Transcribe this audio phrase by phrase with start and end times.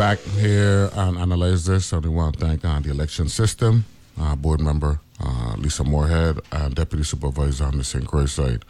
[0.00, 1.92] Back here and analyze this.
[1.92, 3.84] And we want to thank uh, the election system,
[4.18, 8.06] uh, board member uh, Lisa Moorhead, and deputy supervisor on the St.
[8.06, 8.64] Croix side,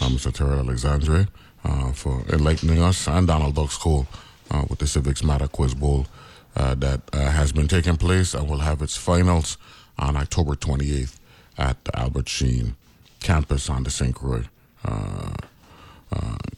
[0.00, 0.32] uh, Mr.
[0.32, 1.28] Terrell Alexandre,
[1.66, 4.06] uh, for enlightening us, and Donald Duck School
[4.50, 6.06] uh, with the Civics Matter Quiz Bowl
[6.54, 9.58] that has been taking place and will have its finals
[9.98, 11.18] on October 28th
[11.58, 12.74] at the Albert Sheen
[13.20, 14.14] campus on the St.
[14.14, 14.44] Croix.
[14.82, 15.32] Uh,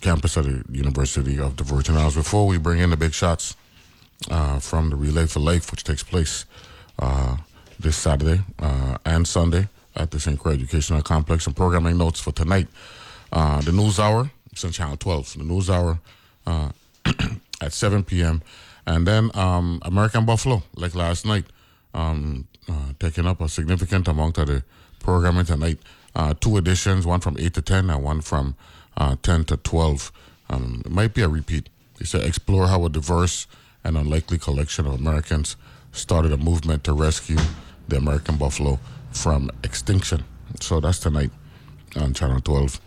[0.00, 2.14] campus at the University of the Virgin Islands.
[2.14, 3.56] Before we bring in the big shots
[4.30, 6.44] uh, from the Relay for Life, which takes place
[6.98, 7.36] uh,
[7.78, 10.38] this Saturday uh, and Sunday at the St.
[10.38, 12.68] Croix Educational Complex, and programming notes for tonight.
[13.32, 15.38] Uh, the News Hour, it's on Channel 12.
[15.38, 15.98] The News Hour
[16.46, 16.70] uh,
[17.60, 18.42] at 7 p.m.
[18.86, 21.44] And then um, American Buffalo, like last night,
[21.94, 24.62] um, uh, taking up a significant amount of the
[25.00, 25.78] programming tonight.
[26.40, 28.54] Two editions, one from 8 to 10 and one from
[28.96, 30.12] uh, 10 to 12.
[30.50, 31.68] Um, it might be a repeat.
[31.98, 33.46] He said, explore how a diverse
[33.84, 35.56] and unlikely collection of Americans
[35.92, 37.38] started a movement to rescue
[37.88, 38.78] the American buffalo
[39.10, 40.24] from extinction.
[40.60, 41.30] So that's tonight
[41.96, 42.80] on Channel 12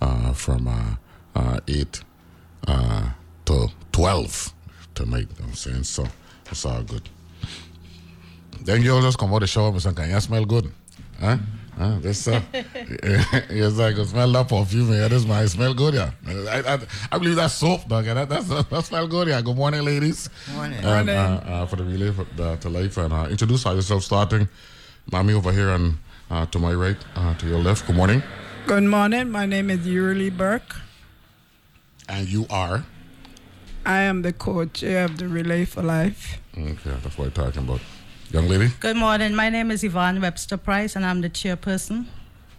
[0.00, 0.96] uh, from uh,
[1.34, 2.00] uh, 8
[2.68, 3.10] uh,
[3.46, 4.52] to 12
[4.94, 5.20] tonight.
[5.20, 5.84] You know what I'm saying?
[5.84, 6.06] So
[6.50, 7.08] it's all good.
[8.64, 10.72] Then you'll just come out the shower and Can you smell good?
[11.18, 11.38] Huh?
[11.82, 11.98] Huh?
[11.98, 12.40] This, uh,
[13.50, 14.92] yes, I can smell that perfume.
[14.92, 16.12] Yeah, this might smell good, yeah.
[16.28, 16.78] I, I,
[17.10, 18.06] I believe that's soap, dog.
[18.06, 19.40] Yeah, that, that's, that smell good, yeah.
[19.40, 20.30] Good morning, ladies.
[20.54, 20.78] Morning.
[20.78, 22.96] And, uh, uh, for the relay for, uh, to life.
[22.98, 24.48] And uh, introduce yourself, starting.
[25.10, 25.98] Mommy over here and
[26.30, 27.84] uh, to my right, uh, to your left.
[27.84, 28.22] Good morning.
[28.68, 29.30] Good morning.
[29.30, 30.76] My name is Euly Burke.
[32.08, 32.84] And you are?
[33.84, 36.38] I am the co-chair of the Relay for Life.
[36.56, 37.80] Okay, that's what I'm talking about.
[38.32, 38.70] Young lady?
[38.80, 39.34] Good morning.
[39.34, 42.06] My name is Yvonne Webster Price, and I'm the chairperson.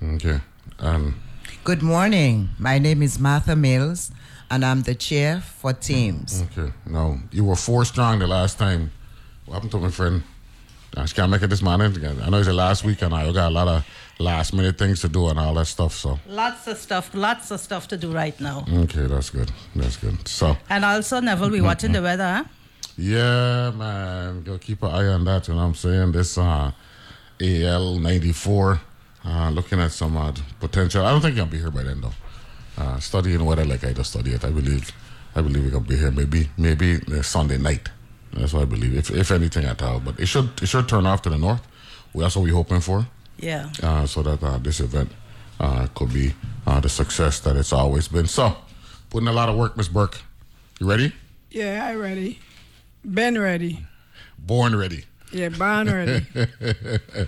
[0.04, 0.40] Okay.
[0.78, 1.16] And
[1.64, 2.50] Good morning.
[2.60, 4.12] My name is Martha Mills,
[4.52, 6.44] and I'm the chair for teams.
[6.52, 6.72] Okay.
[6.86, 8.92] Now you were four strong the last time.
[9.46, 10.22] What happened to my friend?
[10.96, 11.92] I she can't make it this morning.
[12.22, 13.84] I know it's the last week, and I got a lot of
[14.20, 15.94] last minute things to do and all that stuff.
[15.96, 18.64] So Lots of stuff, lots of stuff to do right now.
[18.72, 19.52] okay, that's good.
[19.76, 20.28] That's good.
[20.28, 22.44] So And also, Neville, we watching the weather, huh?
[22.98, 25.48] Yeah, man, go keep an eye on that.
[25.48, 26.12] You know what I'm saying?
[26.12, 26.72] This uh,
[27.42, 28.82] AL '94,
[29.26, 31.06] uh, looking at some uh, potential.
[31.06, 32.14] I don't think I'll be here by then though.
[32.78, 34.44] Uh, studying weather like I just study it.
[34.44, 34.92] I believe.
[35.36, 37.90] I believe we're gonna be here maybe maybe uh, Sunday night.
[38.34, 38.96] That's what I believe.
[38.96, 41.62] If if anything at all, but it should it should turn off to the north.
[42.14, 43.08] Well, that's what we're hoping for.
[43.40, 43.70] Yeah.
[43.82, 45.12] Uh, so that uh, this event
[45.60, 46.34] uh, could be
[46.68, 48.28] uh, the success that it's always been.
[48.28, 48.56] So,
[49.10, 50.22] putting a lot of work, Miss Burke.
[50.80, 51.14] You ready?
[51.50, 52.40] Yeah, I'm ready.
[53.06, 53.80] Ben ready.
[54.38, 55.06] Born ready.
[55.32, 56.26] Yeah, born ready.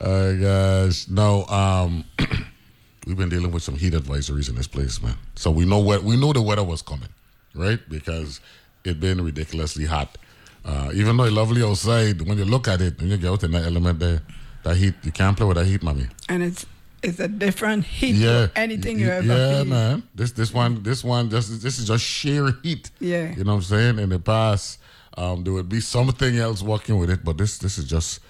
[0.00, 1.44] Oh gosh, no.
[1.46, 2.04] Um,
[3.06, 5.14] we've been dealing with some heat advisories in this place, man.
[5.36, 7.08] So we know what we know the weather was coming,
[7.54, 7.78] right?
[7.88, 8.40] Because
[8.84, 10.18] it been ridiculously hot.
[10.64, 13.44] Uh, even though it's lovely outside, when you look at it, when you get out
[13.44, 14.20] in that element there,
[14.64, 16.06] that heat, you can't play with that heat, mommy.
[16.28, 16.66] and it's
[17.02, 20.02] it's a different heat Yeah, anything you ever Yeah, man.
[20.14, 22.90] This this one this one just this is just sheer heat.
[22.98, 23.32] Yeah.
[23.36, 23.98] you know what I'm saying.
[24.00, 24.80] In the past,
[25.16, 28.20] um, there would be something else working with it, but this this is just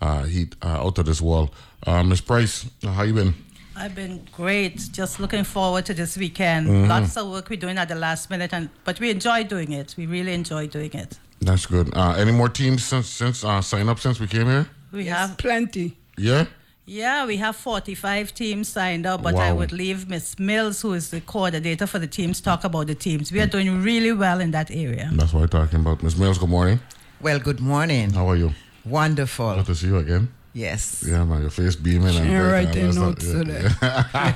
[0.00, 1.50] uh, heat uh, out of this wall.
[1.86, 3.34] Uh, Miss Price, how you been?
[3.76, 4.88] I've been great.
[4.92, 6.68] Just looking forward to this weekend.
[6.68, 6.88] Mm-hmm.
[6.88, 9.94] Lots of work we're doing at the last minute, and but we enjoy doing it.
[9.96, 11.18] We really enjoy doing it.
[11.40, 11.94] That's good.
[11.94, 14.66] Uh, any more teams since since uh, sign up since we came here?
[14.92, 15.96] We have Plenty.
[16.16, 16.46] Yeah.
[16.86, 21.10] Yeah, we have 45 teams signed up, but I would leave Miss Mills, who is
[21.10, 23.32] the coordinator for the teams, talk about the teams.
[23.32, 25.10] We are doing really well in that area.
[25.14, 26.02] That's what I'm talking about.
[26.02, 26.80] Miss Mills, good morning.
[27.20, 28.10] Well, good morning.
[28.10, 28.52] How are you?
[28.84, 29.54] Wonderful.
[29.56, 30.28] Good to see you again.
[30.56, 31.02] Yes.
[31.06, 32.16] Yeah, man, your face beaming.
[32.16, 33.44] and Yeah, bright right and there, all notes that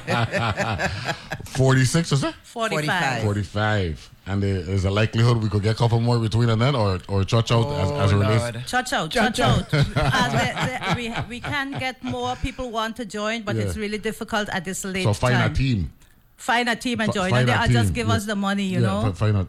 [0.04, 0.92] stuff.
[1.06, 1.44] today.
[1.44, 2.34] 46, is it?
[2.42, 3.22] 45.
[3.22, 4.10] 45.
[4.26, 7.24] And there's a likelihood we could get a couple more between and then, or or
[7.24, 8.42] church out as, as it Oh, relates.
[8.42, 8.66] Lord.
[8.66, 9.74] Church out, Church church out.
[9.96, 13.62] As the- the- we, we can get more people want to join, but Yeah.
[13.62, 15.50] it's really difficult at this late So find time.
[15.52, 15.92] a team.
[16.36, 18.14] Find a team and Fi- join, find and they just give yeah.
[18.14, 19.02] us the money, you yeah, know.
[19.12, 19.48] fi- Find out.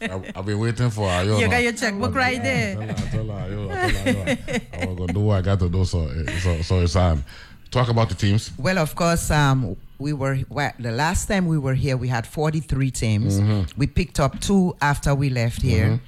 [0.00, 1.24] I, I've been waiting for her.
[1.24, 2.74] You, you got your checkbook right there.
[2.74, 4.60] Tell her, tell her, you, tell her, you.
[4.72, 5.84] I'm gonna do what I got to do.
[5.84, 6.08] So,
[6.40, 7.24] so, so it's on.
[7.70, 8.50] Talk about the teams.
[8.58, 12.26] Well, of course, um, we were well, the last time we were here, we had
[12.26, 13.40] 43 teams.
[13.76, 16.00] We picked up two after we left here,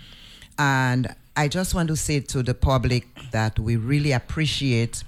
[0.58, 5.04] and I just want to say to the public that we really appreciate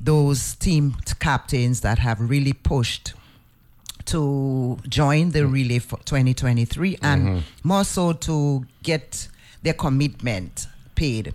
[0.00, 3.14] those team captains that have really pushed
[4.08, 9.28] to join the relay for 2023 and more so to get
[9.62, 11.34] their commitment paid.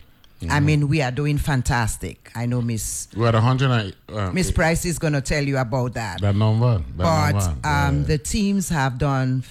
[0.49, 2.31] I mean, we are doing fantastic.
[2.35, 5.57] I know Miss We had a hundred uh, Miss Price is going to tell you
[5.57, 6.19] about that.
[6.21, 6.79] that number.
[6.97, 7.67] That but number.
[7.67, 8.07] um, yeah.
[8.07, 9.43] the teams have done.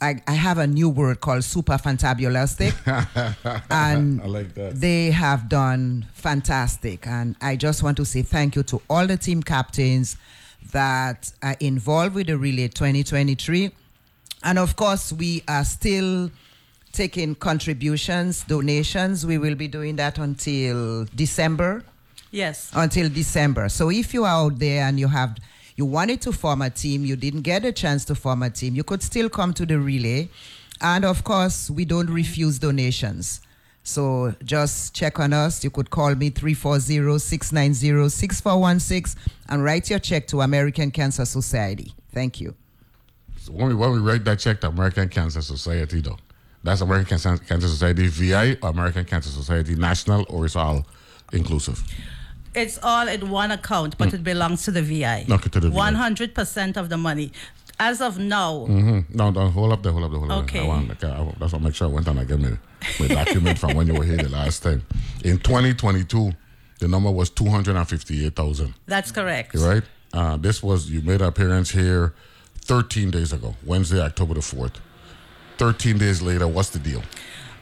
[0.00, 2.72] I have a new word called super fantabulastic,
[3.70, 7.06] and I like they have done fantastic.
[7.06, 10.16] And I just want to say thank you to all the team captains
[10.72, 13.70] that are involved with the relay 2023,
[14.44, 16.30] and of course we are still
[16.92, 19.26] taking contributions, donations.
[19.26, 21.84] We will be doing that until December
[22.30, 22.70] Yes.
[22.74, 23.68] until December.
[23.68, 25.36] So if you are out there and you have
[25.76, 28.74] you wanted to form a team, you didn't get a chance to form a team,
[28.74, 30.28] you could still come to the relay.
[30.80, 33.40] And of course, we don't refuse donations.
[33.88, 35.64] So just check on us.
[35.64, 39.16] You could call me 340-690-6416
[39.48, 41.94] and write your check to American Cancer Society.
[42.12, 42.54] Thank you.
[43.38, 46.18] So when we when we write that check to American Cancer Society, though,
[46.62, 50.84] that's American Cancer, Cancer Society VI or American Cancer Society National, or it's all
[51.32, 51.82] inclusive.
[52.54, 55.24] It's all in one account, but it belongs to the VI.
[55.28, 55.36] Mm.
[55.36, 55.92] Okay, to the VI.
[55.92, 57.32] 100% of the money.
[57.80, 59.16] As of now, Mm-hmm.
[59.16, 60.60] No, no, hold up there, hold up there, hold up there.
[60.60, 60.68] I Okay.
[60.68, 62.58] want, okay, I, want- that's what I make sure I went and get my,
[63.00, 64.82] my document from when you were here the last time.
[65.24, 66.32] In 2022,
[66.80, 69.54] the number was 258,000, that's correct.
[69.54, 69.82] right?
[70.12, 72.14] Uh, this was, you made an appearance here
[72.62, 74.74] 13 days ago, Wednesday, October the 4th.
[75.58, 77.02] 13 days later, what's the deal?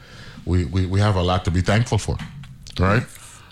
[0.45, 2.17] we, we, we have a lot to be thankful for,
[2.79, 3.03] right?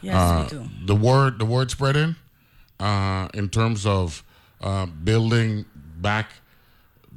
[0.02, 0.70] Yes, Uh, we do.
[0.86, 2.16] The word, the word spreading,
[2.80, 4.24] uh, in terms of
[4.62, 5.66] uh, building
[5.98, 6.32] back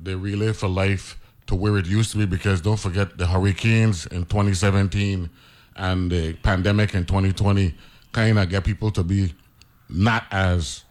[0.02, 1.16] the relay for life
[1.46, 2.26] to where it used to be.
[2.26, 5.30] Because don't forget the hurricanes in 2017
[5.76, 7.74] and the pandemic in 2020
[8.10, 9.32] kind of get people to be
[9.92, 10.84] not as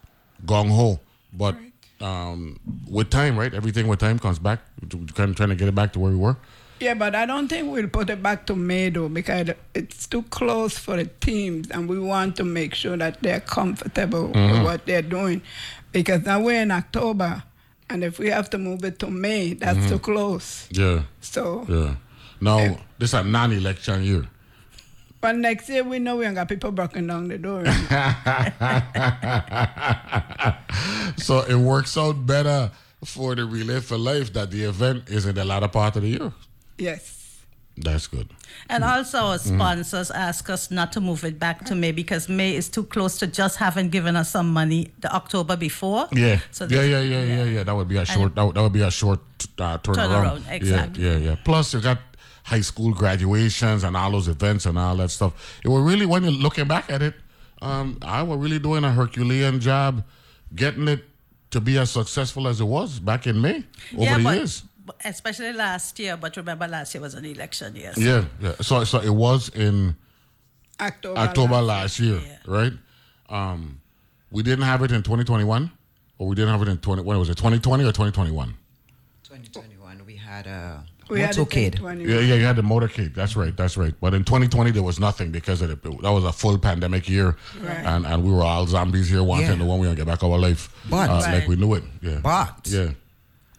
[0.46, 1.00] gung ho,
[1.32, 1.56] but
[2.00, 2.58] um,
[2.88, 3.52] with time, right?
[3.54, 4.60] Everything with time comes back.
[4.90, 6.36] Kind of trying to get it back to where we were.
[6.80, 10.22] Yeah, but I don't think we'll put it back to May though because it's too
[10.24, 14.84] close for the teams, and we want to make sure that they're comfortable with what
[14.86, 15.42] they're doing.
[15.92, 17.44] Because now we're in October,
[17.88, 20.66] and if we have to move it to May, that's too close.
[20.72, 21.94] Yeah, So, yeah.
[22.40, 24.26] Now this is a non-election year.
[25.22, 27.64] But next year we know we ain't got people breaking down the door.
[31.16, 32.70] so it works out better
[33.04, 36.08] for the relay for life that the event is in the latter part of the
[36.08, 36.32] year.
[36.78, 37.18] yes.
[37.74, 38.28] That's good.
[38.68, 39.56] And also, our Mm-hmm.
[39.56, 43.16] sponsors ask us not to move it back to May because May is too close
[43.20, 46.06] to just having given us some money the October before.
[46.12, 47.62] Yeah, So yeah, this- yeah, yeah, yeah, yeah.
[47.62, 48.34] That would be a short.
[48.34, 49.20] That would, that would be a short
[49.58, 50.42] uh, turnaround.
[50.44, 51.02] Turnaround, exactly.
[51.02, 51.36] Yeah, yeah, yeah.
[51.46, 51.98] Plus, you got
[52.44, 55.60] high school graduations and all those events and all that stuff.
[55.64, 57.14] It was really when you're looking back at it,
[57.60, 60.02] um, I was really doing a Herculean job
[60.54, 61.04] getting it
[61.52, 63.62] to be as successful as it was back in May
[63.94, 64.62] over yeah, the but, years.
[65.04, 66.16] especially last year.
[66.16, 67.92] But remember, last year was an election year.
[67.94, 68.54] so- Yeah, yeah.
[68.60, 69.94] So, so it was in
[70.80, 71.20] October.
[71.20, 72.38] October last- last year, Yeah.
[72.46, 72.72] right?
[73.28, 73.80] Um,
[74.30, 75.70] we didn't have it in 2021,
[76.18, 77.02] or we didn't have it in 20.
[77.02, 77.36] When was it?
[77.36, 78.54] 2020 or 2021?
[79.22, 82.08] 2021, we had a We had it in motorcade.
[82.08, 83.14] Yeah, yeah, you had the motorcade.
[83.14, 83.94] That's right, that's right.
[84.00, 87.36] But in 2020, there was nothing because of the, that was a full pandemic year,
[87.60, 87.84] Right.
[87.86, 89.56] and and we were all zombies here wanting Yeah.
[89.56, 91.84] to when we gonna get back our life, But- uh, like we knew it.
[92.00, 92.90] Yeah, But yeah,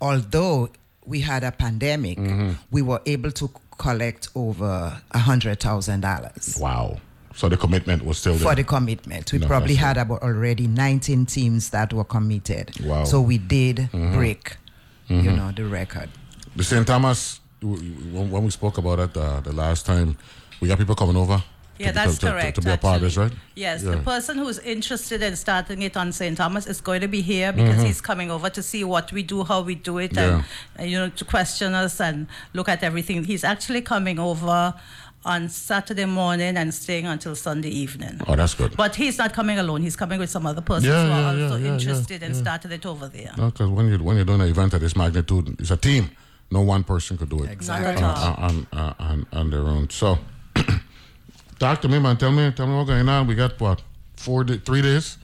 [0.01, 0.69] although
[1.05, 2.51] we had a pandemic, Mm-hmm.
[2.71, 6.97] we were able to collect over a hundred thousand dollars Wow.
[7.35, 8.47] So the commitment was still there.
[8.49, 9.33] for the commitment.
[9.33, 12.79] We No, probably had about already 19 teams that were committed.
[12.79, 12.97] Wow.
[12.97, 13.05] Mm-hmm.
[13.05, 14.57] So we did break,
[15.07, 16.09] you know, the record.
[16.55, 16.85] the St.
[16.85, 20.17] Thomas, w- w- when when we spoke about it uh, the last time,
[20.59, 21.41] we got people coming over.
[21.79, 22.55] Yeah, to, that's to, to- correct.
[22.55, 23.31] To, be a part of this, right?
[23.55, 23.91] Yes, Yeah.
[23.91, 26.37] the person who's interested in starting it on St.
[26.37, 29.43] Thomas is going to be here because he's coming over to see what we do,
[29.43, 30.37] how we do it, and, Mm-hmm.
[30.39, 30.81] Yeah.
[30.81, 33.23] and you know to question us and look at everything.
[33.23, 34.75] He's actually coming over
[35.25, 38.19] on Saturday morning and staying until Sunday evening.
[38.27, 38.75] Oh, that's good.
[38.77, 39.81] But he's not coming alone.
[39.81, 42.85] He's coming with some other persons Yeah, who are yeah, also interested and started it
[42.85, 43.31] over there.
[43.35, 46.11] Because when you when you're doing an event of this magnitude, it's a team.
[46.51, 47.99] No one person could do it Exactly.
[48.01, 48.49] Not at uh, all.
[48.49, 49.89] on, on, on, on their own.
[49.89, 50.19] So,
[51.59, 52.17] talk to me, man.
[52.17, 53.27] Tell me, tell me what's going on.
[53.27, 53.81] We got what
[54.15, 55.17] four, da- three days?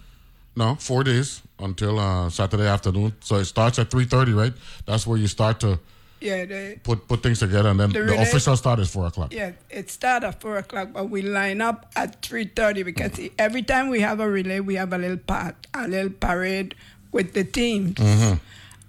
[0.56, 3.14] No, four days until uh, Saturday afternoon.
[3.22, 4.54] So it starts at three thirty, right?
[4.86, 5.80] That's where you start to
[6.20, 9.32] Yeah, they, put put things together, and then The the, official start is four o'clock.
[9.34, 13.32] yeah, it starts at four o'clock, but we line up at three thirty because see,
[13.38, 16.76] every time we have a relay, we have a little part, a little parade
[17.12, 17.94] with the teams.
[17.96, 18.38] Mm-hmm.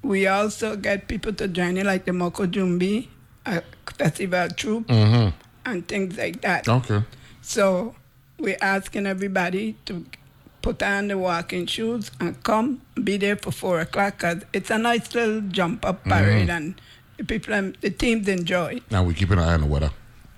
[0.02, 3.08] We also get people to join it, like the Moko Jumbi,
[3.46, 3.62] a
[3.98, 5.36] festival troupe, mm-hmm.
[5.66, 6.68] and things like that.
[6.68, 7.02] Okay.
[7.42, 7.94] So
[8.38, 10.06] we're asking everybody to
[10.62, 14.78] put on the walking shoes and come be there for four o'clock because it's a
[14.78, 16.10] nice little jump up mm-hmm.
[16.10, 16.80] parade and
[17.16, 18.90] the people and the teams enjoy it.
[18.90, 19.90] Now we keeping an eye on the weather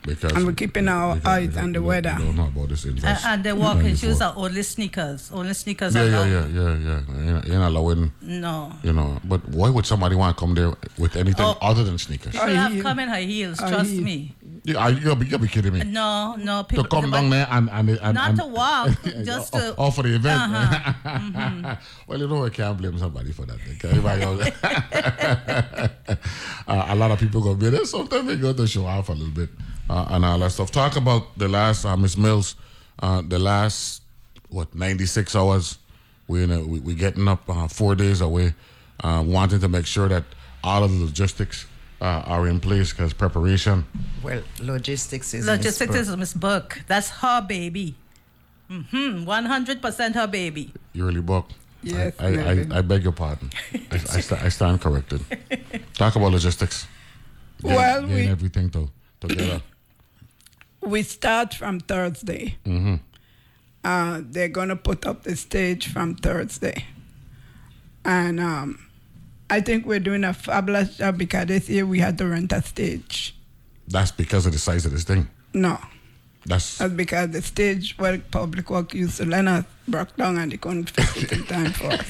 [0.03, 2.15] because And we're keeping our because- eyes because on the we weather.
[2.19, 3.25] We don't about this And, invest.
[3.27, 5.31] and the walking shoes are only sneakers.
[5.33, 6.31] Only sneakers Yeah, are yeah, allowed.
[6.31, 7.01] yeah, yeah, yeah.
[7.25, 8.73] You're not, you're not allowing, No.
[8.83, 9.21] you know.
[9.25, 11.57] But why would somebody want to come there with anything Oh.
[11.61, 12.33] other than sneakers?
[12.33, 12.83] People High have heel.
[12.83, 14.03] come in high heels, High trust heel.
[14.03, 14.35] me.
[14.65, 15.83] You, are, you'll, be, you'll be kidding me.
[15.83, 16.63] No, no.
[16.63, 18.91] to come down there and and, and Not and, to walk,
[19.25, 19.75] just to.
[19.77, 20.41] oh, for the event.
[20.41, 21.77] Uh-huh.
[22.07, 23.57] well, you know, I can't blame somebody for that.
[23.75, 23.89] Okay?
[23.91, 24.23] Everybody
[26.69, 27.85] uh, a lot of people go be there.
[27.85, 30.71] Sometimes they go to show off a little bit uh, and all that stuff.
[30.71, 32.55] Talk about the last, uh, Miss Mills,
[33.01, 34.03] uh, the last,
[34.49, 35.79] what, 96 hours.
[36.29, 38.55] We're, in a, we, we're getting up uh, four days away,
[39.03, 40.25] uh, wanting to make sure that
[40.65, 41.67] all of the logistics
[42.01, 43.85] uh, are in place because preparation.
[44.23, 46.83] Well, logistics is Logistics Miss is Miss Burke.
[46.87, 47.97] That's her baby.
[48.71, 49.29] Mm-hmm.
[49.29, 50.73] 100% her baby.
[50.93, 51.51] You really buck.
[51.83, 53.51] Yes, I, I, I, I beg your pardon.
[53.75, 55.21] I, I, sta- I stand corrected.
[55.95, 56.87] Talk about logistics.
[57.61, 58.89] Getting- Well, getting we- everything to,
[59.21, 59.61] together.
[60.83, 62.57] We start from Thursday.
[63.85, 66.85] Uh, they're gonna put up the stage from Thursday,
[68.05, 68.79] and um,
[69.51, 72.63] I think we're doing a fabulous job because this year we had to rent a
[72.63, 73.35] stage.
[73.89, 75.29] That's because of the size of this thing.
[75.53, 75.79] No,
[76.47, 80.51] That's That's because the stage where Public Work used to lend us broke down and
[80.51, 82.09] they couldn't fix it in time for us.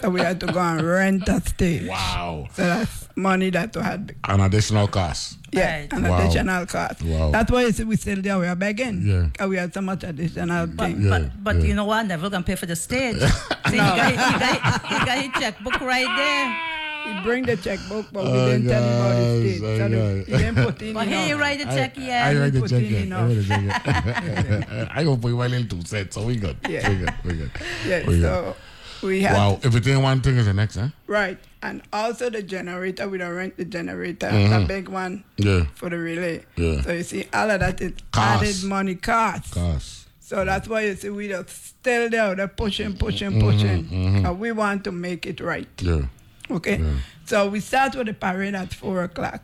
[0.00, 1.86] so we had to go and rent a stage.
[1.88, 2.48] wow.
[2.54, 4.14] So that's money that we had.
[4.24, 5.36] An additional cost.
[5.52, 5.92] Yeah, Right.
[5.92, 6.18] an Wow.
[6.18, 7.02] additional cost.
[7.02, 7.30] Wow.
[7.30, 9.02] That's why you see we still there, we are begging.
[9.38, 9.46] Yeah.
[9.46, 11.02] we had so much additional But, thing.
[11.02, 11.62] Yeah, but, but yeah.
[11.68, 11.98] you know what?
[12.00, 13.20] I'm never going to pay for the stage.
[13.68, 13.84] See, No.
[13.84, 16.71] he, got, he, got, he got his checkbook right there.
[17.04, 19.62] He bring the checkbook, but we Oh, didn't tell him about the gosh, stage.
[19.62, 21.40] oh, So he didn't put in But he ain't enough.
[21.40, 22.26] write the check yeah.
[22.26, 23.00] I write the check in yet.
[23.00, 23.28] I enough.
[23.28, 24.88] write the check yet.
[24.94, 26.56] I gonna put my little two cents, so we good.
[26.68, 26.88] Yeah.
[26.88, 27.14] We good.
[27.24, 27.50] We good.
[27.86, 28.22] Yeah, We good.
[28.22, 28.56] so
[29.02, 29.36] we have.
[29.36, 29.60] Wow.
[29.62, 30.88] If it ain't one thing, is the next, huh?
[31.08, 33.08] right, and also the generator.
[33.08, 34.60] We don't rent the generator, Mhm.
[34.60, 35.64] the big one Yeah.
[35.74, 36.44] for the relay.
[36.56, 36.82] Yeah.
[36.82, 38.42] So you see, all of that is Cost.
[38.42, 39.54] added money cost.
[39.54, 40.06] Cost.
[40.20, 44.24] So that's why you see we just still there, they're pushing, pushing, Mm-hmm, pushing.
[44.24, 45.68] And we want to make it right.
[45.80, 46.02] Yeah.
[46.50, 46.78] Okay.
[46.78, 46.94] Yeah.
[47.24, 49.42] So we start with the parade at four o'clock.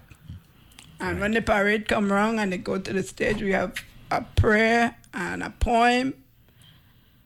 [1.00, 3.75] And when the parade come around and they go to the stage, we have
[4.11, 6.14] a prayer and a poem.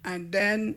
[0.04, 0.76] And then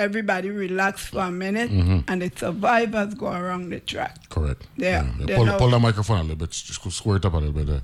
[0.00, 2.00] everybody relax for a minute mm-hmm.
[2.08, 4.28] and the survivors go around the track.
[4.30, 4.66] Correct.
[4.76, 6.50] Yeah, they Pull, pull the microphone a little bit.
[6.50, 7.66] Just square it up a little bit.
[7.66, 7.82] There.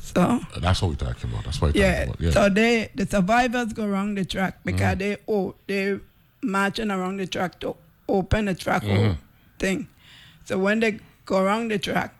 [0.00, 1.44] So That's what we're talking about.
[1.44, 2.20] That's what we're yeah, talking about.
[2.20, 2.30] Yeah.
[2.30, 4.98] so they the survivors go around the track because mm.
[4.98, 6.00] they oh they
[6.42, 7.76] marching around the track to
[8.08, 9.16] open the track oh,
[9.60, 9.86] thing.
[10.44, 12.14] So when they go around the track,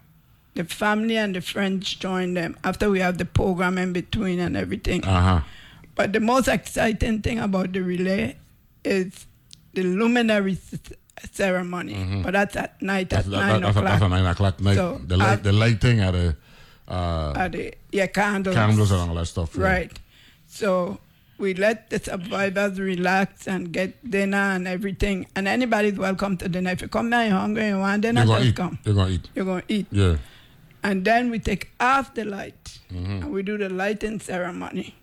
[0.55, 4.57] the family and the friends join them after we have the program in between and
[4.57, 5.05] everything.
[5.05, 5.41] uh huh.
[5.97, 8.37] But the most exciting thing about the relay
[8.85, 9.27] is
[9.75, 10.79] the luminary c-
[11.33, 12.23] ceremony.
[12.25, 13.85] But that's at night That's, at that, nine that, o'clock.
[13.85, 14.77] that's a nine o'clock night.
[14.77, 16.37] So, the light, uh, the light thing at a
[16.89, 18.55] uh, At the, yeah, candles.
[18.57, 19.55] candles and all that stuff.
[19.57, 19.65] yeah.
[19.65, 19.99] Right.
[20.49, 20.99] So
[21.41, 25.27] we let the survivors relax and get dinner and everything.
[25.35, 26.71] And anybody's welcome to dinner.
[26.73, 28.57] If you come there, you're hungry, you want dinner, You're gonna just eat.
[28.57, 28.79] come.
[28.85, 29.29] You're gonna eat.
[29.35, 29.87] You're going to eat.
[29.91, 30.17] Yeah.
[30.83, 33.23] And then we take off the light Mm-hmm.
[33.23, 34.95] and we do the lighting ceremony,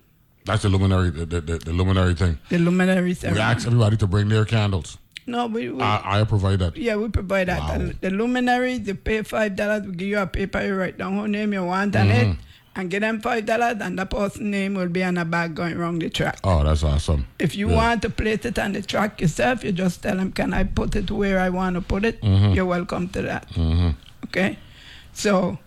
[0.45, 1.09] That's the luminary.
[1.09, 2.37] The, the, the, the luminary thing.
[2.49, 3.39] the luminary ceremony.
[3.39, 4.97] We ask everybody to bring their candles.
[5.25, 6.75] No, we, we I, I provide that.
[6.77, 7.59] yeah, we provide that.
[7.61, 7.77] Wow.
[7.77, 11.17] The, the luminaries, you pay five dollars, we give you a paper, you write down
[11.17, 12.31] who name you want on Mm-hmm.
[12.31, 12.37] it,
[12.77, 15.75] and get them five dollars, and the person's name will be on a bag going
[15.75, 16.37] around the track.
[16.43, 17.25] Oh, that's awesome.
[17.39, 17.75] If you Yeah.
[17.75, 20.95] want to place it on the track yourself, you just tell them, can I put
[20.95, 22.21] it where I want to put it?
[22.21, 22.53] Mm-hmm.
[22.53, 23.47] You're welcome to that.
[24.25, 24.57] Okay?
[25.13, 25.57] So,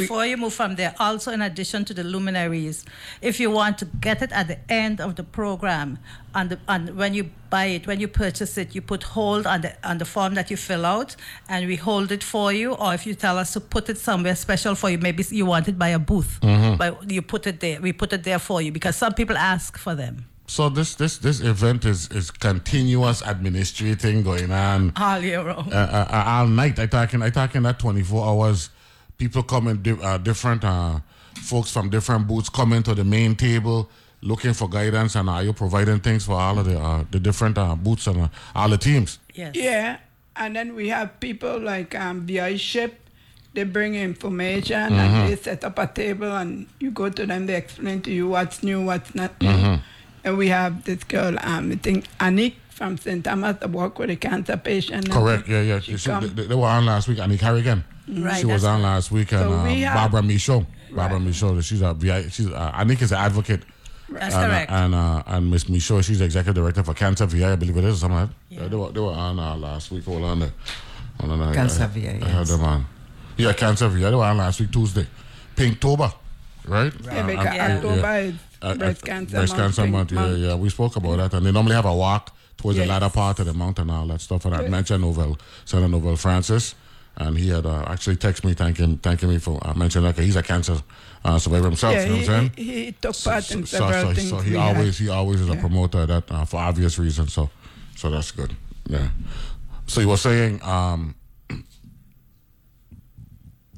[0.00, 2.84] Before you move from there, also in addition to the luminaries,
[3.20, 5.98] if you want to get it at the end of the program,
[6.34, 9.60] and, the, and when you buy it, when you purchase it, you put hold on
[9.60, 11.14] the on the form that you fill out,
[11.48, 12.72] and we hold it for you.
[12.72, 15.68] Or if you tell us to put it somewhere special for you, maybe you want
[15.68, 16.38] it by a booth,
[16.78, 17.80] but you put it there.
[17.80, 21.18] We put it there for you because some people ask for them So this this
[21.18, 25.72] this event is is continuous administrating going on all year round.
[25.72, 26.78] uh, uh, uh, all night.
[26.78, 28.70] I talking I talking that twenty four hours.
[29.18, 30.98] People coming di- uh, different uh,
[31.42, 33.88] folks from different booths coming to the main table
[34.22, 37.58] looking for guidance and are you providing things for all of the uh, the different
[37.58, 39.18] uh, booths and uh, all the teams?
[39.34, 39.54] yes.
[39.54, 39.98] yeah.
[40.36, 42.98] And then we have people like um, VI Ship.
[43.52, 44.94] They bring information Mm-hmm.
[44.98, 48.26] and they set up a table and you go to them, they explain to you
[48.28, 49.48] what's new, what's not new.
[49.48, 49.80] Mm-hmm.
[50.24, 53.22] And we have this girl, um, I think Anik from St.
[53.24, 55.08] Thomas, that work with a cancer patient.
[55.08, 55.46] Correct.
[55.46, 55.78] Yeah, yeah.
[55.78, 57.20] She She- they, they were on last week.
[57.20, 57.84] Annie Carrigan.
[58.06, 60.66] Right, She was on last week, and So uh, we have- Barbara Michaud.
[60.92, 61.26] Barbara Right.
[61.26, 61.60] Michaud.
[61.62, 62.28] She's a VI.
[62.28, 63.62] She's uh, Anik is an advocate.
[64.10, 64.70] That's and, correct.
[64.70, 67.76] Uh, and uh, and Miss Michaud, she's the executive director for Cancer VI, I believe
[67.78, 68.34] it is, or something like that.
[68.50, 68.68] Yeah.
[68.68, 70.04] they, were, they were on uh, last week.
[70.04, 70.52] Hold on there.
[71.20, 71.54] Hold on there.
[71.54, 72.86] Cancer I, VI, I heard them on.
[73.38, 74.10] Yeah, Cancer VI.
[74.10, 75.06] They were on last week, Tuesday.
[75.56, 76.12] Pinktober,
[76.68, 76.92] right?
[77.04, 77.76] Yeah, Uh, because uh, Yeah.
[77.76, 79.62] October is uh, breast uh, cancer breast month.
[79.76, 80.12] cancer pink month.
[80.12, 80.54] Yeah, yeah.
[80.54, 83.46] We spoke about that, and they normally have a walk towards the latter part of
[83.46, 84.44] the mountain, and all that stuff.
[84.44, 86.74] And I mentioned Novelle, Senator Novelle Francis,
[87.16, 90.24] and he had uh, actually texted me thanking thanking me for uh, mentioning that 'cause
[90.24, 90.76] he's a cancer
[91.24, 91.94] uh, survivor himself.
[91.94, 92.52] Yeah, you know he, what I'm saying?
[92.56, 94.28] he, he took part in so, several so, things.
[94.30, 94.76] so he we had.
[94.76, 97.32] always he always is a promoter of that uh, for obvious reasons.
[97.32, 97.50] So
[97.96, 98.54] so that's good.
[98.88, 99.08] Yeah.
[99.86, 101.14] So you were saying um,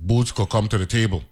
[0.00, 1.22] boots could come to the table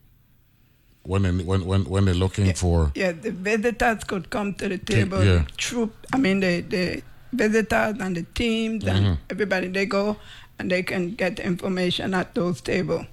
[1.04, 4.78] when they, when when when they're looking for Yeah, the visitors could come to the
[4.78, 5.22] table.
[5.24, 5.44] yeah.
[5.56, 7.02] Troop, I mean, the, the
[7.32, 9.04] visitors and the teams Mm-hmm.
[9.06, 10.16] and everybody, they go
[10.58, 13.06] and they can get information at those tables.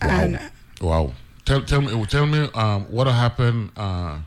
[0.00, 0.38] And uh,
[0.80, 1.12] Wow.
[1.44, 4.18] Tell tell me tell me um what happened uh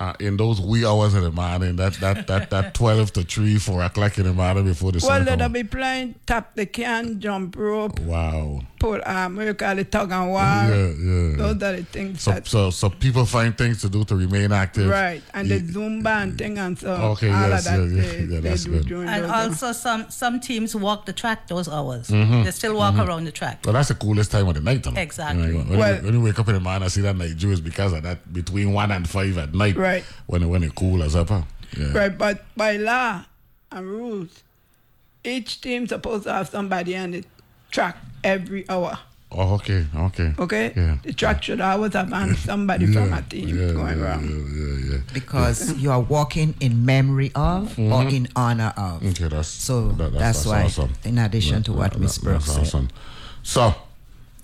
[0.00, 3.58] uh, in those wee hours of the morning, that that that that twelve to three,
[3.58, 7.20] four o'clock in the morning before the well, sun they'll be playing tap the can,
[7.20, 8.62] jump rope, Wow.
[8.80, 10.40] pull, um, what you call it, tug and war.
[10.40, 11.36] Yeah, yeah.
[11.36, 14.52] Those are the things So that, so so people find things to do to remain
[14.52, 14.88] active.
[14.88, 15.22] right.
[15.34, 15.58] And Yeah.
[15.58, 18.40] the Zumba and thing and so Okay, all yes, of that yeah, yeah, they, yeah,
[18.40, 18.90] they that's good.
[18.90, 19.62] And those hours.
[19.62, 22.08] also, some some teams walk the track those hours.
[22.08, 22.44] Mm-hmm.
[22.44, 23.60] They still walk around the track.
[23.66, 24.82] Well, that's the coolest time of the night.
[24.82, 24.94] though.
[24.96, 25.48] Exactly.
[25.48, 27.16] You know, when, Well- you, when you wake up in the morning I see that
[27.16, 29.76] night Jew is because of that between one and five at night.
[29.76, 29.89] Right.
[30.26, 31.44] When it, when it cool as ever.
[31.76, 31.92] Yeah.
[31.92, 33.24] Right, but by law
[33.70, 34.42] and rules,
[35.24, 37.24] each team supposed to have somebody on the
[37.70, 38.98] track every hour.
[39.32, 40.34] Oh, okay, okay.
[40.36, 40.72] Okay?
[40.74, 40.96] Yeah.
[41.04, 44.28] The track should always have on somebody from a team yeah, going yeah, around.
[44.28, 45.00] Yeah, yeah, yeah.
[45.14, 49.04] because you are walking in memory of or in honor of.
[49.06, 50.94] Okay, that's So that- that's, why, awesome.
[51.04, 52.62] in addition That- to what that- Miss Brooks that's said.
[52.66, 52.88] awesome.
[53.44, 53.72] So,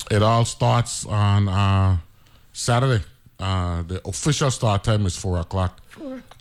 [0.09, 1.97] it all starts on uh,
[2.53, 3.03] Saturday.
[3.38, 5.81] Uh, the official start time is four o'clock.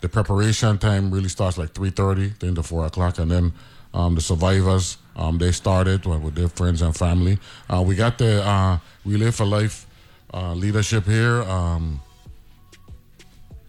[0.00, 3.52] The preparation time really starts like three thirty, then to four o'clock, and then
[3.92, 7.38] um, the survivors um, they started with their friends and family.
[7.68, 9.86] Uh, we got the uh, Relay for Life
[10.32, 11.42] uh, leadership here.
[11.42, 12.00] Um,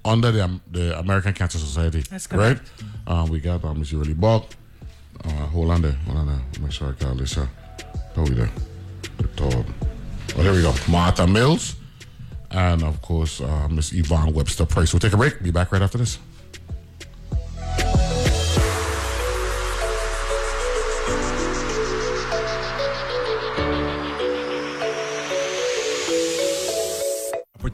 [0.06, 2.02] under the, um, the American Cancer Society.
[2.10, 2.56] That's right.
[2.56, 2.72] correct.
[3.06, 4.46] Uh, we got um, Miss Euly Burke.
[5.26, 5.92] Uh, hold on there.
[5.92, 6.42] Hold on there.
[6.62, 7.38] Make sure I got this.
[7.38, 7.48] Uh,
[8.16, 8.50] oh, we there.
[9.40, 9.66] Oh,
[10.38, 10.74] there we go.
[10.88, 11.76] Martha Mills.
[12.52, 14.94] And of course, uh, Miss Yvonne Webster Price.
[14.94, 15.42] We'll take a break.
[15.44, 16.20] Be back right after this.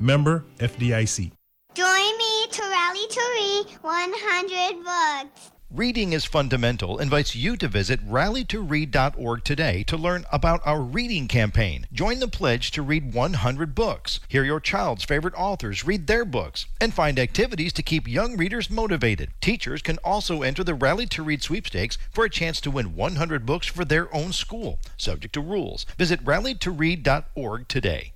[0.00, 1.32] Member FDIC.
[1.74, 5.50] Join me to rally to read 100 books.
[5.70, 11.86] Reading is Fundamental invites you to visit rallytoread.org today to learn about our reading campaign.
[11.92, 14.18] Join the pledge to read 100 books.
[14.28, 18.70] Hear your child's favorite authors read their books and find activities to keep young readers
[18.70, 19.30] motivated.
[19.42, 23.44] Teachers can also enter the Rally to Read sweepstakes for a chance to win 100
[23.44, 25.84] books for their own school, subject to rules.
[25.98, 28.14] Visit rallytoread.org today.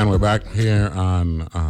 [0.00, 1.69] And we're back here on uh,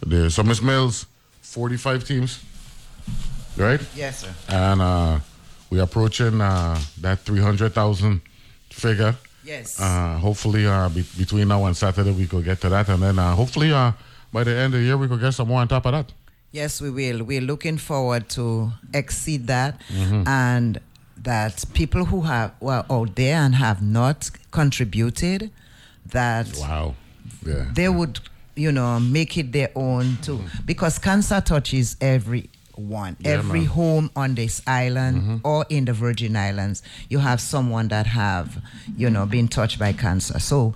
[0.07, 0.61] There's, so, Ms.
[0.61, 1.07] Mills,
[1.41, 2.45] 45 teams,
[3.57, 3.81] right?
[3.97, 4.35] Yes, sir.
[4.51, 5.21] and uh,
[5.71, 8.21] we're approaching uh, that 300,000
[8.71, 9.15] figure.
[9.45, 9.81] Yes.
[9.81, 12.89] Uh, hopefully, uh, be- between now and Saturday, we could get to that.
[12.89, 13.93] And then uh, hopefully, uh,
[14.33, 16.13] by the end of the year, we could get some more on top of that.
[16.53, 17.23] Yes, we will.
[17.25, 19.81] We're looking forward to exceed that,
[20.27, 20.81] and
[21.23, 25.51] that people who have who are out there and have not contributed,
[26.07, 26.95] that Wow.
[27.47, 27.67] Yeah.
[27.73, 28.19] they would,
[28.57, 31.97] you know, make it their own too, because cancer touches
[32.77, 33.69] everyone, Yeah, every man.
[33.69, 35.37] home on this island mm-hmm.
[35.47, 36.83] or in the Virgin Islands.
[37.09, 38.59] You have someone that have,
[38.97, 40.39] you know, been touched by cancer.
[40.39, 40.75] So,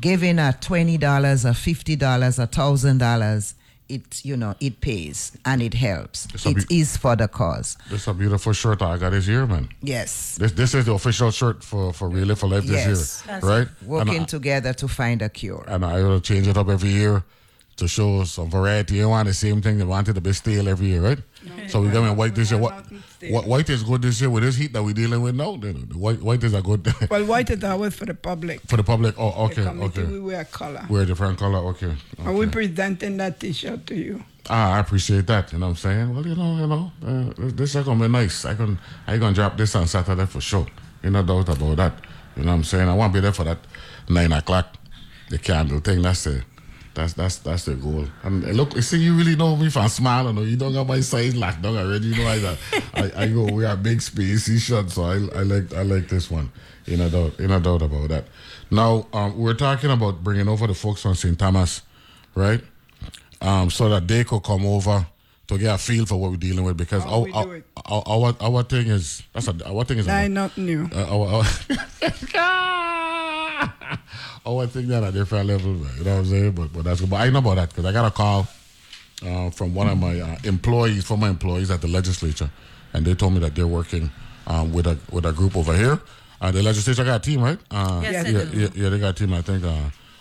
[0.00, 3.54] giving a twenty dollars, a fifty dollars, a thousand dollars.
[3.88, 6.26] It you know it pays and it helps.
[6.34, 7.76] It's It beau- is for the cause.
[7.88, 9.68] This is a beautiful shirt I got this year, man.
[9.80, 13.22] Yes, This this is the official shirt for, for Relay for Life this Yes.
[13.24, 13.42] year, Yes.
[13.44, 13.68] right?
[13.84, 15.64] working and, I, together to find a cure.
[15.68, 17.22] and I will change it up every year
[17.76, 18.96] to show some variety.
[18.96, 19.78] You want the same thing.
[19.78, 21.18] They want it to be stale every year, right?
[21.68, 22.60] so we're going white this year.
[22.60, 22.84] What,
[23.30, 25.56] what white is good this year with this heat that we're dealing with now?
[25.56, 28.60] The, white white is a good Well, white is always for the public.
[28.62, 29.14] for the public.
[29.18, 30.04] Oh, okay, okay.
[30.04, 30.86] we wear color.
[30.90, 31.58] A different color.
[31.70, 31.94] Okay.
[32.18, 34.24] And we presenting that T-shirt to you.
[34.48, 35.52] Ah, I appreciate that.
[35.52, 36.14] You know what I'm saying?
[36.14, 38.44] Well, you know, you know, uh, this- is gonna be nice.
[38.44, 40.66] I can, I gonna drop this on Saturday for sure.
[41.02, 41.94] You no doubt about that.
[42.36, 42.88] You know what I'm saying?
[42.88, 43.58] I want to be there for that
[44.08, 44.76] nine o'clock,
[45.30, 46.02] the candle thing.
[46.02, 46.44] That's the,
[46.96, 48.06] that's that's that's the goal.
[48.24, 50.26] And uh, look, see, you really know me small.
[50.26, 52.08] You know, you don't got my size locked down already.
[52.08, 52.58] You know, I,
[52.94, 53.44] I, I go.
[53.44, 56.50] We are big spacey shot, so I, I like, I like this one.
[56.86, 58.24] In a doubt, in a doubt about that.
[58.70, 61.38] Now, um, we're talking about bringing over the folks from St.
[61.38, 61.82] Thomas,
[62.34, 62.60] right?
[63.40, 65.06] um, so that they could come over
[65.48, 68.62] to get a feel for what we're dealing with because our, our, our, our our
[68.64, 70.88] thing is that's a our thing is a, That not new.
[70.92, 71.44] uh, our, our,
[74.46, 76.52] our thing at a different level, you know what I'm saying?
[76.52, 77.10] But but that's good.
[77.10, 78.46] But I know about that because I got a call
[79.24, 82.50] uh, from one of my uh, employees, my employees at the legislature,
[82.92, 84.10] and they told me that they're working
[84.46, 86.00] um, with a with a group over here.
[86.40, 87.58] Uh, the legislature got a team, right?
[87.70, 88.58] Uh, Yes, yeah, they do.
[88.60, 89.32] yeah, yeah, they got a team.
[89.32, 89.74] I think uh,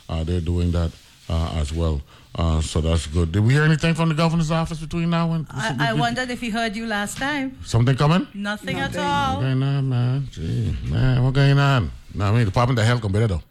[0.08, 0.92] uh, they're doing that
[1.30, 2.02] as well.
[2.38, 3.32] Uh, so that's good.
[3.32, 6.42] Did we hear anything from the governor's office between now and I, I wondered if
[6.42, 7.58] he heard you last time.
[7.64, 8.28] something coming?
[8.34, 8.78] Nothing, Nothing.
[8.78, 9.36] at all.
[9.36, 10.28] What's going on, man?
[10.32, 11.92] Gee, man, what's going on?
[12.14, 13.42] No, I mean, Department of Health can better though.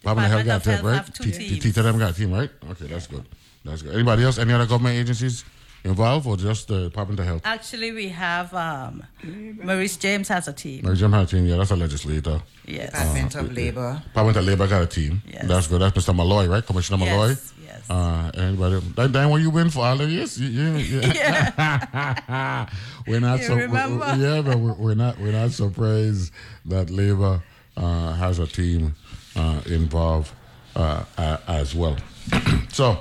[0.00, 0.94] Department of Health Department got a of team, Health right?
[0.96, 1.62] have two T- teams.
[1.64, 2.50] Teach them got a team, right?
[2.70, 3.24] Okay, that's good.
[3.64, 3.94] That's good.
[3.94, 4.38] Anybody else?
[4.38, 5.44] Any other government agencies
[5.86, 7.42] involved or just the Department of Health?
[7.44, 10.82] Actually, we have um, Marise James has a team.
[10.84, 12.42] Marise James has a team, yeah, that's a legislator.
[12.66, 12.90] Yes.
[12.90, 14.02] Department of Labor.
[14.04, 15.22] Department of Labor got a team.
[15.26, 15.46] Yes.
[15.46, 15.80] That's good.
[15.80, 16.14] That's Mr.
[16.14, 16.64] Molloy, right?
[16.66, 17.28] Commissioner Molloy.
[17.28, 17.52] Yes.
[17.64, 17.90] Yes.
[17.90, 18.80] Uh, anybody?
[18.96, 20.38] That, that one you win for all of this?
[20.38, 22.66] Yeah, yeah.
[23.06, 23.54] we're not You so.
[23.56, 24.14] remember?
[24.18, 25.18] Yeah, but we're, we're not.
[25.18, 26.32] We're not surprised
[26.66, 27.42] that Labor
[27.76, 28.94] uh, has a team
[29.36, 30.32] uh, involved
[30.74, 31.96] uh, a- as well.
[32.72, 32.98] so,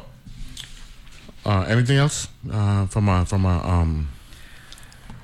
[1.46, 4.10] uh, anything else uh, from a from a um,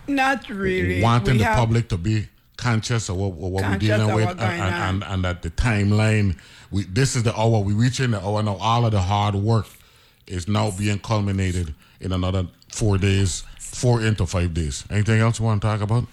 [0.08, 1.02] Not really.
[1.02, 4.42] wanting We the public to be conscious of what, what we're dealing of with what's
[4.42, 6.38] and, going and, and, and that the timeline.
[6.70, 8.56] We this is the hour we're reaching the hour now.
[8.56, 9.68] All of the hard work
[10.28, 14.84] is now being culminated in another four days four into five days.
[14.90, 16.06] Anything else you want to talk about?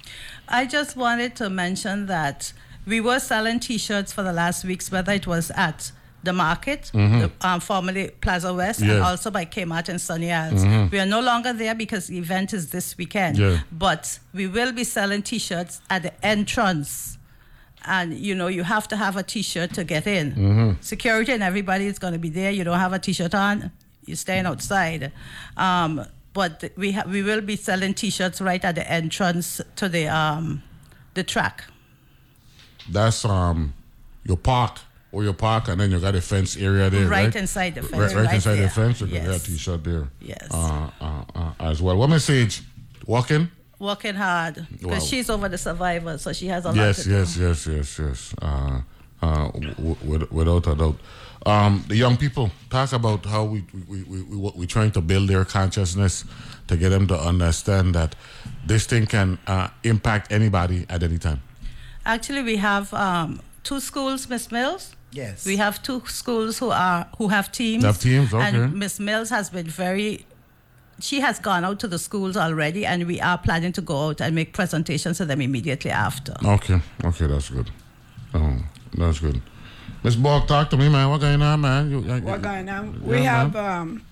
[0.48, 2.52] I just wanted to mention that
[2.86, 5.92] we were selling T-shirts for the last weeks, whether it was at
[6.28, 8.98] the market, the, um, formerly Plaza West, and Mm-hmm.
[8.98, 9.02] Yeah.
[9.04, 9.10] Mm-hmm.
[9.10, 10.62] also by Kmart and Sunny Isles.
[10.92, 13.34] We are no longer there because the event is this weekend.
[13.38, 13.58] Yeah.
[13.86, 17.18] But we will be selling T-shirts at the entrance.
[17.84, 20.26] And you know, you have to have a T-shirt to get in.
[20.32, 20.70] Mm-hmm.
[20.80, 22.50] Security and everybody is going to be there.
[22.58, 23.70] You don't have a T-shirt on,
[24.06, 25.12] you're staying outside.
[25.56, 30.04] Um, but we ha- we will be selling T-shirts right at the entrance to the
[30.20, 30.62] um,
[31.14, 31.56] the track.
[32.96, 33.72] that's um
[34.28, 34.74] your park
[35.18, 37.82] or your park and then you got a fence area there right, Right inside the
[37.82, 39.42] fence, right right inside the fence you can get a Yes.
[39.42, 40.46] t-shirt there Yes.
[40.52, 42.62] uh, uh, uh, as well what message
[43.04, 43.48] walking
[43.80, 45.08] Working hard because Wow.
[45.10, 47.10] she's over the survivor, so she has a lot Yes, to do.
[47.16, 48.20] yes, yes, yes, yes.
[48.42, 48.80] Uh,
[49.22, 50.96] uh, w- w- without a doubt.
[51.46, 55.00] Um, the young people talk about how we we, we, we we we're trying to
[55.00, 56.24] build their consciousness
[56.68, 58.10] to get them to understand that
[58.66, 61.40] this thing can uh, impact anybody at any time.
[62.04, 64.96] Actually, we have um, two schools, Miss Mills.
[65.10, 65.46] Yes.
[65.46, 67.84] We have two schools who are who have teams.
[67.84, 68.44] Have teams, okay.
[68.44, 70.26] And Miss Mills has been very.
[71.00, 74.20] She has gone out to the schools already, and we are planning to go out
[74.20, 76.34] and make presentations to them immediately after.
[76.44, 77.70] Okay, okay, that's good.
[78.34, 78.58] Oh,
[78.96, 79.40] that's good.
[80.02, 81.08] Miss Burke, talk to me, man.
[81.08, 81.90] What going on, man?
[81.90, 83.00] You, you- What going on?
[83.02, 84.02] We Yeah, have um,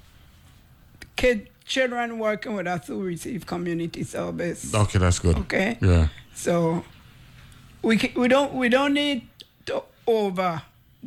[1.16, 4.72] kid children working with us who receive community service.
[4.74, 5.36] Okay, that's good.
[5.38, 5.78] Okay.
[5.82, 6.08] Yeah.
[6.34, 6.84] So
[7.82, 9.28] we ca- we don't we don't need
[9.66, 9.82] to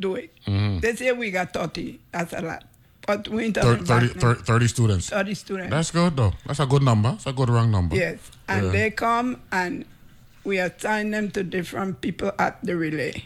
[0.00, 0.30] overdo it.
[0.46, 0.78] Mm-hmm.
[0.80, 2.00] This year we got thirty.
[2.12, 2.64] That's a lot.
[3.06, 5.08] But we Thir- 30, 30, 30, 30 students.
[5.08, 5.70] 30 students.
[5.70, 6.32] That's good, though.
[6.46, 7.10] That's a good number.
[7.12, 7.96] That's a good round number.
[7.96, 8.72] Yes, and Yeah.
[8.72, 9.84] they come and
[10.44, 13.24] we assign them to different people at the relay.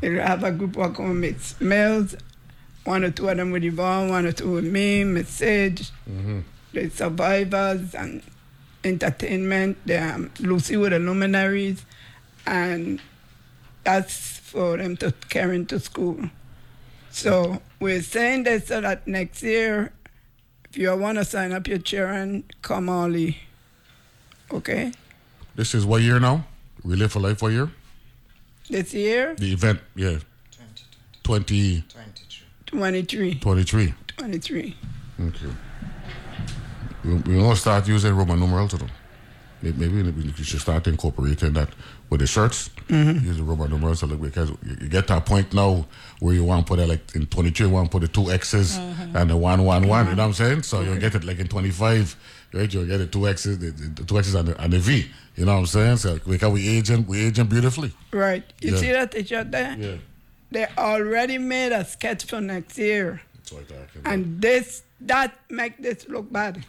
[0.00, 2.14] We have a group working with Miss Mills,
[2.84, 5.90] one or two of them with Yvonne, one or two with me, Miss Sage,
[6.72, 8.22] the survivors and
[8.84, 11.84] entertainment, the, um, Lucy with the luminaries,
[12.46, 13.00] and
[13.84, 16.18] that's for them to carry into school.
[17.10, 19.92] So we're saying that so that next year,
[20.70, 23.36] if you want to sign up your children, come early.
[24.50, 24.92] Okay?
[25.54, 26.46] This is what year now?
[26.82, 27.70] We live for life what year?
[28.70, 30.20] This year, The event, yeah.
[31.22, 31.84] 2023.
[32.64, 33.34] 23.
[33.34, 33.94] 23.
[34.16, 34.76] 23.
[35.20, 35.46] Okay.
[37.04, 38.86] We, we want to start using Roman numerals, though.
[39.60, 41.68] Maybe, maybe we should start incorporating that
[42.10, 42.70] with the shirts.
[42.88, 43.26] Mm-hmm.
[43.26, 45.86] Use the Roman numerals so like, because you, get to a point now
[46.20, 48.30] where you want to put it like in 23, you want to put the two
[48.30, 49.16] X's mm-hmm.
[49.16, 50.08] and the one, one, one.
[50.08, 50.62] You know what I'm saying?
[50.62, 51.00] So you'll mm-hmm.
[51.00, 52.16] get it like in 25,
[52.52, 52.72] right?
[52.72, 55.06] You'll get the two X's, the, the two X's and the, and the V.
[55.34, 55.96] You know what I'm saying?
[55.98, 57.92] So because we aging, we aging beautifully.
[58.12, 58.44] Right.
[58.60, 58.78] You Yeah.
[58.78, 59.76] see that t-shirt there?
[59.78, 59.96] Yeah.
[60.50, 63.20] They already made a sketch for next year.
[63.34, 64.12] That's what I'm talking about.
[64.12, 66.64] And this, that make this look bad.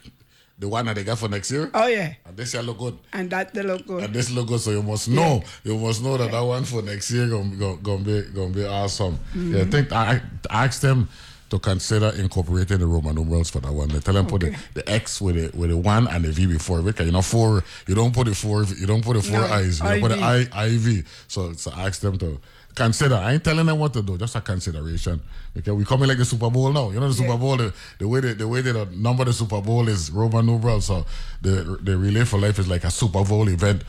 [0.60, 2.14] The one that they got for next year, Oh, yeah.
[2.26, 2.98] and this year look good.
[3.14, 4.04] And that they look good.
[4.06, 5.44] And this look good, so you must know.
[5.64, 8.66] You must know that that one for next year gonna, gonna, gonna be gonna be
[8.66, 9.18] awesome.
[9.36, 9.56] Mm-hmm.
[9.56, 11.10] Yeah, I think I, I asked them
[11.52, 13.88] to consider incorporating the Roman numerals for that one.
[13.90, 16.48] They tell them put the, the X with the with the one and the V
[16.48, 16.84] before it.
[16.86, 19.46] Because you know four, you don't put the four, you don't put the four No,
[19.46, 20.88] I's, you don't put the I, IV.
[20.88, 21.26] IV.
[21.28, 22.40] So, so I asked them to
[22.78, 23.16] consider.
[23.16, 25.22] I ain't telling them what to do, just a consideration.
[25.58, 26.92] Okay, we coming like the Super Bowl now.
[26.92, 27.38] You know the Super Yeah.
[27.38, 30.46] Bowl, the, the way they, the way they the number the Super Bowl is Roman
[30.46, 30.86] numerals.
[30.86, 31.06] So
[31.42, 33.84] the the relay for life is like a Super Bowl event.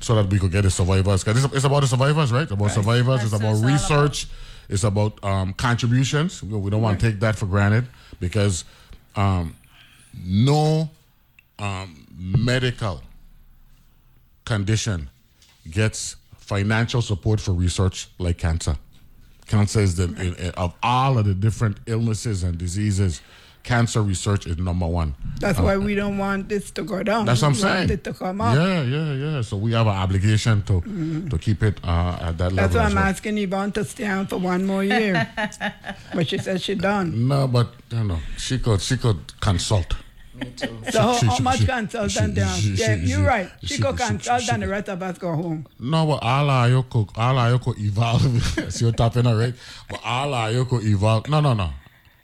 [0.00, 1.22] So that we could get the survivors.
[1.22, 2.50] Cause it's, it's about the survivors, right?
[2.50, 3.22] About survivors.
[3.22, 4.02] It's about what it's about.
[4.02, 4.26] research.
[4.68, 6.42] It's about um, contributions.
[6.42, 7.86] We we don't want to take that for granted
[8.18, 8.64] because
[9.14, 9.54] um,
[10.24, 10.90] no
[11.60, 13.00] um, medical
[14.44, 15.08] condition
[15.70, 16.16] gets
[16.52, 18.76] financial support for research like cancer.
[19.46, 23.20] Cancer is the in- in- eh, eh, of all of the different illnesses and diseases.
[23.62, 25.14] Cancer research is number one.
[25.38, 27.26] That's why uh, we don't want this to go down.
[27.26, 27.76] That's what I'm we saying.
[27.76, 28.56] want it to come up.
[28.56, 29.42] Yeah, yeah, yeah.
[29.48, 31.30] So we have an obligation to mm.
[31.30, 32.56] to keep it uh, at that level.
[32.56, 33.10] That's why I'm well.
[33.12, 35.14] asking Yvonne to stay on for one more year.
[36.16, 37.28] but she said she done.
[37.28, 39.94] No, but you know, she could she could consult.
[40.90, 42.58] So how, She- how she- much she- consultant she- down?
[42.58, 43.50] she- Yeah, you're right.
[43.62, 45.66] she- She go she- consult she- the rest of us go home.
[45.78, 48.22] No, but all I you could all I you could evolve.
[48.72, 49.54] See what tapping right?
[49.88, 51.28] But all I you could evolve.
[51.28, 51.70] No, no, no.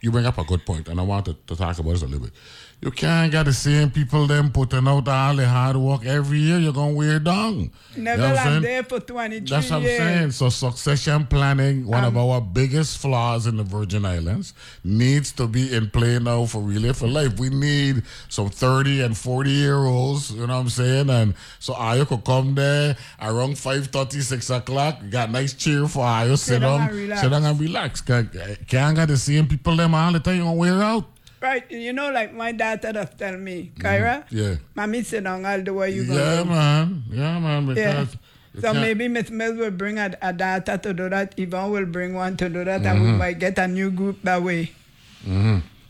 [0.00, 2.06] You bring up a good point, and I want to, to talk about this a
[2.06, 2.32] little bit.
[2.80, 6.58] You can't get the same people them putting out all the hard work every year.
[6.60, 7.72] You're gonna wear down.
[7.96, 9.98] You know I'm there for 23 That's what I'm years.
[9.98, 10.30] saying.
[10.30, 15.48] So succession planning, one of um, our biggest flaws in the Virgin Islands, needs to
[15.48, 17.40] be in play now for Relay for Life.
[17.40, 21.10] We need some 30 and 40 year olds, you know what I'm saying?
[21.10, 26.38] And so Ayo could come there around 5.30, 6 o'clock, got nice cheer for Ayo,
[26.38, 27.20] sit, down down, and relax.
[27.22, 28.00] sit down and relax.
[28.02, 31.04] Can't, can't get the same people them all the time, you gonna wear out.
[31.40, 34.36] Right, you know, like my daughter does tell me, Kyra, Mm-hmm.
[34.36, 34.54] Yeah.
[34.74, 36.14] mommy sit down all the way you go.
[36.14, 37.04] Yeah, man.
[37.10, 37.66] Yeah, man.
[37.76, 38.04] Yeah.
[38.04, 38.16] Because
[38.54, 41.38] you So maybe Miss Mills will bring a, a data to do that.
[41.38, 42.90] Yvonne will bring one to do that, Mm-hmm.
[42.90, 44.72] and we might get a new group that way.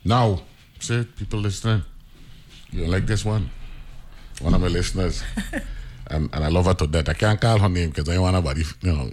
[0.05, 0.43] Now,
[0.81, 1.83] see, people listening,
[2.71, 3.51] you like this one?
[4.43, 5.23] One of my listeners.
[6.11, 7.09] and, and I love her to death.
[7.09, 9.11] I can't call her name because I don't want nobody, you know.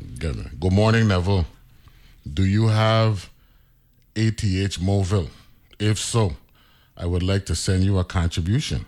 [0.60, 1.46] Good morning, Neville.
[2.32, 3.30] Do you have
[4.16, 5.30] ATH Mobile?
[5.80, 6.36] If so,
[6.98, 8.86] I would like to send you a contribution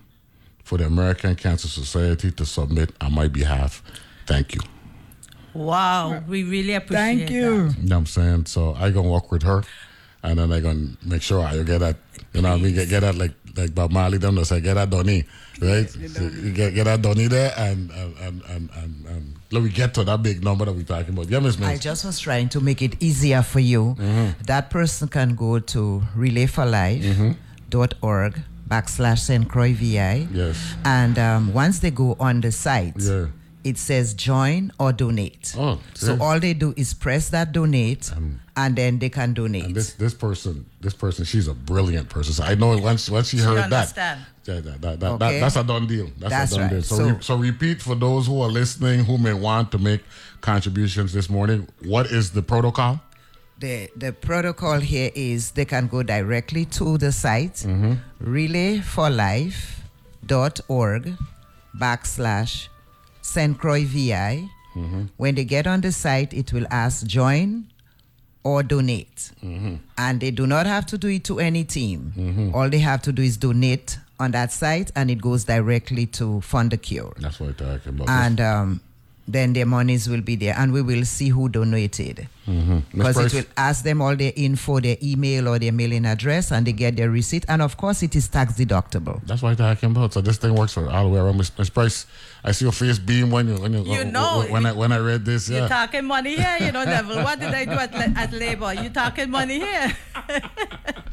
[0.63, 3.83] for the American Cancer Society to submit on my behalf.
[4.25, 4.61] Thank you.
[5.53, 7.17] Wow, we really appreciate it.
[7.17, 7.67] Thank you.
[7.67, 7.77] that.
[7.77, 8.45] You know what I'm saying?
[8.45, 9.63] So I gonna work with her,
[10.23, 11.97] and then I gonna make sure I get that.
[12.33, 12.75] You know what I mean?
[12.75, 15.23] Get, get that like like Bob Marley them to say get that Donny, eh?
[15.61, 15.89] Right?
[15.89, 18.69] So you get get that Donny there, and and and and,
[19.07, 21.29] and, let me get to that big number that we're talking about.
[21.29, 23.95] Yeah, Miss I just was trying to make it easier for you.
[23.97, 24.41] Mm-hmm.
[24.43, 29.47] That person can go to relayforlife.org backslash St.
[29.49, 30.27] Croix VI.
[30.31, 30.75] Yes.
[30.83, 33.27] And um, once they go on the site, Yeah.
[33.63, 35.55] it says join or donate.
[35.57, 38.11] Oh, so all they do is press that donate
[38.57, 39.65] and then they can donate.
[39.65, 42.33] And this this person this person she's a brilliant person.
[42.33, 44.21] So I know once once she heard understand.
[44.21, 44.27] that.
[44.47, 45.33] Yeah, that, that, that, Okay.
[45.33, 46.09] that, that's a done deal.
[46.17, 46.71] That's, That's a done right.
[46.71, 46.81] deal.
[46.83, 50.01] So, So- re- so repeat for those who are listening who may want to make
[50.41, 51.67] contributions this morning.
[51.83, 53.01] What is the protocol?
[53.59, 57.93] the the protocol here is they can go directly to the site mm-hmm.
[58.23, 61.17] relayforlife.org
[61.79, 62.67] backslash
[63.21, 63.57] St.
[63.57, 64.49] Croix VI.
[64.75, 65.05] Mm-hmm.
[65.17, 67.65] When they get on the site, it will ask join
[68.43, 69.31] or donate.
[69.43, 69.75] Mm-hmm.
[69.97, 72.51] And they do not have to do it to any team.
[72.53, 76.41] All they have to do is donate on that site and it goes directly to
[76.41, 77.13] Fund the Cure.
[77.17, 78.09] That's what I'm talking about.
[78.09, 78.81] And um,
[79.27, 83.33] then their monies will be there and we will see who donated Miss because it
[83.33, 86.95] will ask them all their info, their email or their mailing address, and they get
[86.95, 87.45] their receipt.
[87.49, 89.21] And of course, it is tax deductible.
[89.25, 90.13] That's what I'm talking about.
[90.13, 91.37] So this thing works for all the way around.
[91.37, 92.05] Miss Price,
[92.47, 94.99] I see your face beam when you when you, You know, when, I when I
[94.99, 95.49] read this.
[95.49, 95.67] You're Yeah.
[95.67, 97.21] talking money here, you know, Neville.
[97.23, 98.73] What did I do at, at labor?
[98.73, 99.87] You talking money here?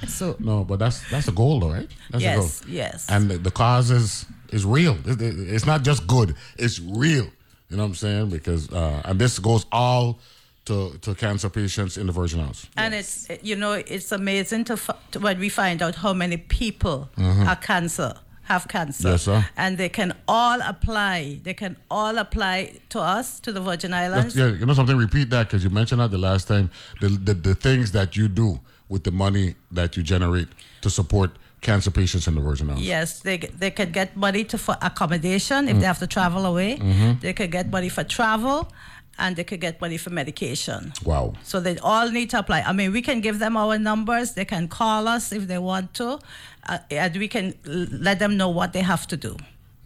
[0.08, 1.88] So No, but that's that's a goal, though, right?
[2.10, 2.74] That's Yes, the goal.
[2.74, 3.06] yes.
[3.08, 4.96] And the, the cause is is real.
[5.06, 6.34] It- it- it's not just good.
[6.56, 7.26] It's real.
[7.70, 8.30] You know what I'm saying?
[8.30, 10.18] Because uh, and this goes all
[10.66, 12.66] to to cancer patients in the Virgin Islands.
[12.76, 16.36] And it's you know it's amazing to, f- to when we find out how many
[16.36, 18.12] people are cancer
[18.44, 19.08] have cancer.
[19.10, 19.44] Yes, sir.
[19.56, 21.40] and they can all apply.
[21.42, 24.34] They can all apply to us to the Virgin Islands.
[24.34, 24.96] That's- yeah, you know something.
[24.96, 26.70] Repeat that because you mentioned that the last time.
[27.00, 30.48] The, the the things that you do with the money that you generate
[30.82, 31.30] to support
[31.62, 32.86] cancer patients in the Virgin Islands.
[32.86, 35.70] Yes, they they could get money to for accommodation Mm.
[35.70, 36.76] if they have to travel away.
[36.76, 37.20] Mm-hmm.
[37.20, 38.70] They could get money for travel,
[39.18, 40.92] and they could get money for medication.
[41.04, 41.34] Wow.
[41.42, 42.60] So they all need to apply.
[42.62, 44.32] I mean, we can give them our numbers.
[44.32, 46.18] They can call us if they want to,
[46.68, 49.36] uh, and we can l- let them know what they have to do.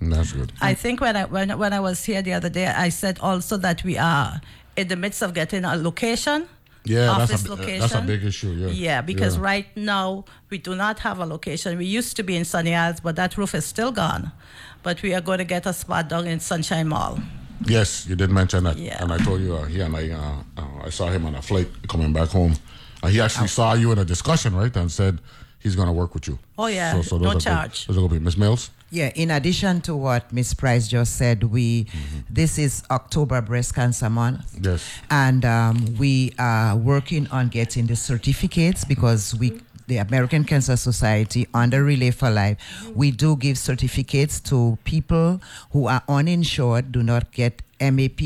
[0.01, 0.53] That's good.
[0.61, 3.57] I think when I when, when I was here the other day, I said also
[3.59, 4.41] that we are
[4.77, 6.47] in the midst of getting a location.
[6.85, 7.81] Yeah, office that's a, location.
[7.81, 8.53] that's a big issue.
[8.53, 8.69] Yeah.
[8.69, 9.43] Yeah, because Yeah.
[9.43, 11.77] right now we do not have a location.
[11.77, 14.31] We used to be in Sunny Isles, but that roof is still gone.
[14.85, 17.19] But we are going to get a spot down in Sunshine Mall.
[17.67, 19.03] Yes, you did mention that, Yeah.
[19.03, 21.43] and I told you uh, he and I, uh, uh, I saw him on a
[21.43, 22.55] flight coming back home.
[23.03, 25.21] Uh, he actually saw you in a discussion, right, and said
[25.59, 26.39] he's going to work with you.
[26.57, 27.87] Oh, yeah, those no are big- charge.
[27.87, 28.71] those are going to be Miss Mills.
[28.91, 31.89] Yeah, in addition to what Miss Price just said, we
[32.31, 34.59] this is October Breast Cancer Month.
[34.63, 34.83] Yes.
[35.11, 41.49] And um, we are working on getting the certificates because we the American Cancer Society
[41.53, 42.59] under Relay for Life,
[42.95, 45.41] we do give certificates to people
[45.73, 48.21] who are uninsured, do not get MAP,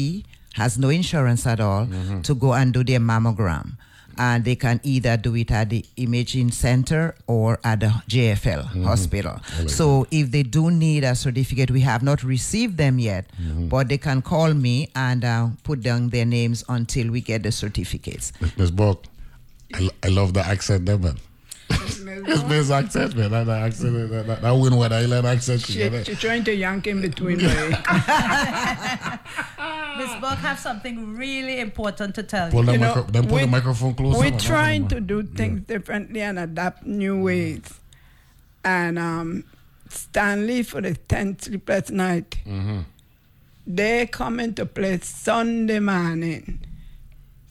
[0.55, 2.21] has no insurance at all, mm-hmm.
[2.23, 3.77] to go and do their mammogram.
[4.19, 8.85] And they can either do it at the imaging center or at the JFL mm-hmm.
[8.85, 9.41] hospital.
[9.69, 13.69] So if they do need a certificate, we have not received them yet, mm-hmm.
[13.69, 17.53] but they can call me and uh, put down their names until we get the
[17.53, 18.35] certificates.
[18.59, 19.07] Miss Brock,
[19.73, 21.17] I, I love the accent there, man.
[21.75, 23.31] It's Miss accent, man.
[23.31, 25.61] That, that accent, that, that, that Windward Island accent.
[25.63, 26.05] She, together.
[26.05, 27.49] she trying to yank in between my
[29.99, 32.67] Miss Burke have something really important to tell Pull you.
[32.67, 34.19] the, You know, then pull the we- microphone closer.
[34.21, 37.63] We're trying to do things differently and adapt new ways.
[38.65, 39.45] And um,
[39.89, 42.79] Stanley for the 10th sleepless night, Mm-hmm.
[43.67, 46.61] they come into play Sunday morning.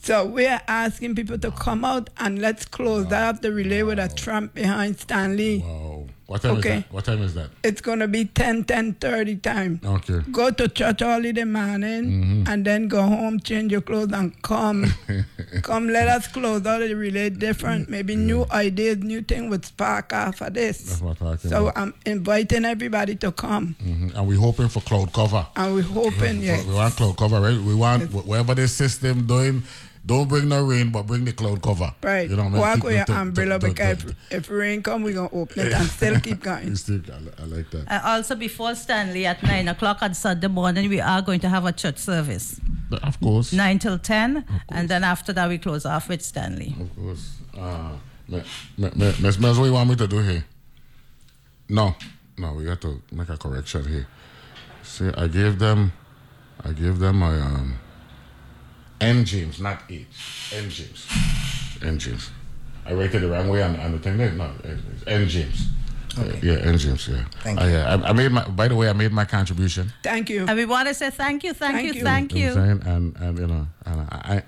[0.04, 4.08] So we're asking people to come out and let's close out the relay with a
[4.10, 5.60] tramp behind Stanley.
[5.60, 6.08] Wow.
[6.26, 6.76] What time is Okay.
[6.80, 6.92] that?
[6.94, 7.50] What time is that?
[7.64, 9.80] It's going to be 10, 10, 30 time.
[9.86, 10.22] Okay.
[10.32, 12.44] Go to church early the morning Mm-hmm.
[12.48, 14.92] and then go home, change your clothes and come.
[15.62, 17.90] come, let us close out the relay different.
[17.90, 20.82] Maybe new ideas, new thing would spark off of this.
[20.84, 21.78] That's what I'm talking So about.
[21.78, 23.76] I'm inviting everybody to come.
[23.84, 24.16] Mhm.
[24.16, 25.46] And we're hoping for cloud cover.
[25.58, 26.66] And we're hoping, yes.
[26.68, 27.60] We want cloud cover, right?
[27.60, 29.62] We want wh- whatever the system doing.
[30.04, 31.94] Don't bring no rain, but bring the cloud cover.
[32.02, 32.28] Right.
[32.28, 32.62] You know what I mean?
[32.62, 35.68] Walk with your to- to- umbrella because if, if rain come, we're going to open
[35.68, 36.76] it and still keep going.
[36.76, 37.86] Still- I, I like that.
[37.88, 41.66] Uh, also, before Stanley at 9 o'clock on Sunday morning, we are going to have
[41.66, 42.60] a church service.
[43.04, 43.54] Of course.
[43.54, 46.76] 9 till 10, and then after that, we close off with Stanley.
[46.80, 47.36] Of course.
[47.56, 47.92] Uh,
[48.28, 48.44] me-
[48.80, 50.44] me- me- Miss Mills, what you want me to do here?
[51.70, 51.96] No,
[52.40, 54.08] no, we got to make a correction here.
[54.84, 55.94] See, I gave them,
[56.66, 57.76] I gave them my um,
[59.02, 60.06] engines, not H,
[60.56, 61.08] engines,
[61.98, 62.30] James.
[62.86, 64.32] I rated it the wrong way on, on the thing there.
[64.32, 65.68] No, it's James.
[66.18, 66.40] Okay.
[66.44, 67.08] Yeah, James.
[67.08, 67.24] Yeah.
[67.42, 67.72] Thank Uh, you.
[67.72, 68.44] yeah, I, I made my.
[68.48, 69.94] By the way, I made my contribution.
[70.04, 70.46] Thank you.
[70.48, 72.04] And we want to say thank you, thank, Thank you, you.
[72.04, 72.56] thank You you.
[72.56, 72.96] know what I'm saying?
[72.96, 74.44] And and you know, and I,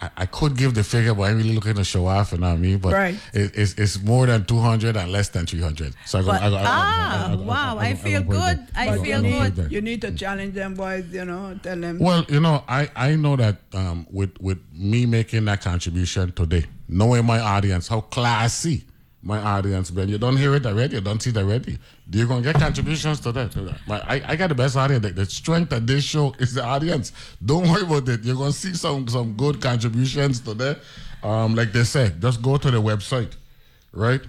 [0.00, 2.38] I I could give the figure, but I ain't really looking to show off, you
[2.38, 2.78] know what I mean?
[2.78, 3.14] But Right.
[3.32, 5.94] it, it's it's more than two hundred and less than three hundred.
[6.06, 8.26] So I go, But- I go, ah, I go- I go- wow, I feel go
[8.26, 8.66] put it good.
[8.76, 9.72] I feel go put it good.
[9.72, 11.98] You need to challenge them boys, you know, tell them.
[11.98, 16.64] Well, you know, I, I know that um, with with me making that contribution today,
[16.88, 18.84] knowing my audience, how classy
[19.22, 20.08] my audience been.
[20.08, 21.78] You don't hear it already, you don't see it already.
[22.08, 23.50] Do You're gonna get contributions to that.
[23.52, 23.74] to.
[23.86, 25.06] My- I, I got the best audience.
[25.14, 27.12] The, strength of this show is the audience.
[27.44, 28.22] Don't worry about it.
[28.22, 30.78] You're gonna see some some good contributions to that.
[31.22, 33.32] Um, like they said, just go to the website,
[33.92, 34.20] right?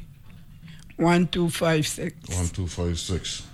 [0.97, 2.15] 1256.
[2.29, 3.47] 1256.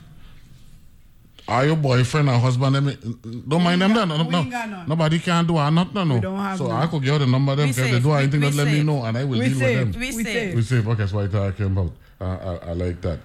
[1.49, 2.74] Are your boyfriend or husband?
[2.76, 3.93] them- Don't mind them.
[3.95, 4.85] got- No, no, no.
[4.87, 5.93] Nobody can do or not.
[5.95, 6.14] No, no.
[6.16, 6.83] We don't have so none.
[6.83, 7.66] I could give you the number them.
[7.66, 9.59] We If they do anything, we just let me know and I will We deal
[9.59, 10.01] with them.
[10.01, 10.55] We We say safe.
[10.57, 10.87] We safe.
[10.87, 11.93] Okay, that's what I'm talking about.
[12.20, 13.18] Uh, I, I like that.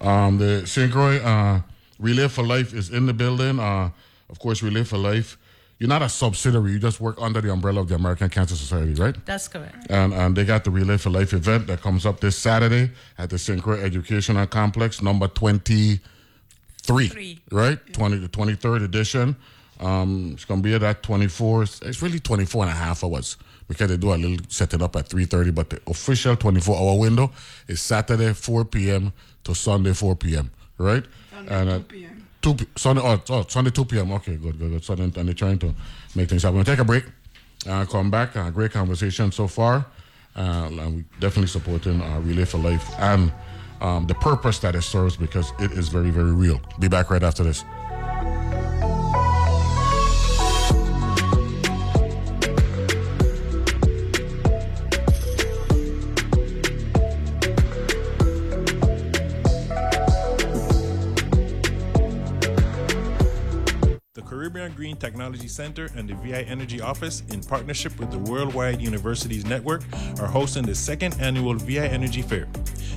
[0.00, 0.90] Um, the St.
[0.90, 1.60] Croix uh,
[1.98, 3.60] Relay for Life is in the building.
[3.60, 3.90] Uh,
[4.28, 5.38] of course, Relay for Life.
[5.80, 6.72] You're not a subsidiary.
[6.72, 9.16] You just work under the umbrella of the American Cancer Society, right?
[9.24, 9.86] that's correct.
[9.88, 13.30] And, and they got the Relay for Life event that comes up this Saturday at
[13.30, 13.62] the St.
[13.62, 17.40] Croix Educational Complex, number 23, Three.
[17.50, 17.78] right?
[17.94, 19.36] 20, the 23rd edition.
[19.80, 21.62] Um, it's going to be at that 24.
[21.62, 25.08] It's really 24 and a half hours because they do a little setting up at
[25.08, 27.30] 3.30, but the official 24-hour window
[27.68, 29.14] is Saturday 4 p.m.
[29.44, 31.04] to Sunday 4 p.m., right?
[31.30, 32.19] Sunday, and, uh, 2 p.m.
[32.42, 34.12] 2 p- Sunday, oh, oh, Sunday 2 p.m.
[34.12, 34.84] Okay, good, good, good.
[34.84, 35.74] Sunday, and they're trying to
[36.14, 36.56] make things happen.
[36.56, 37.04] We'll take a break.
[37.68, 38.36] Uh, come back.
[38.36, 39.84] Uh, great conversation so far.
[40.36, 43.32] Uh, and we definitely supporting uh, Relay for Life and
[43.80, 46.60] um, the purpose that it serves because it is very, very real.
[46.78, 47.64] Be back right after this.
[65.00, 69.82] Technology Center and the VI Energy Office, in partnership with the Worldwide Universities Network,
[70.20, 72.48] are hosting the second annual VI Energy Fair.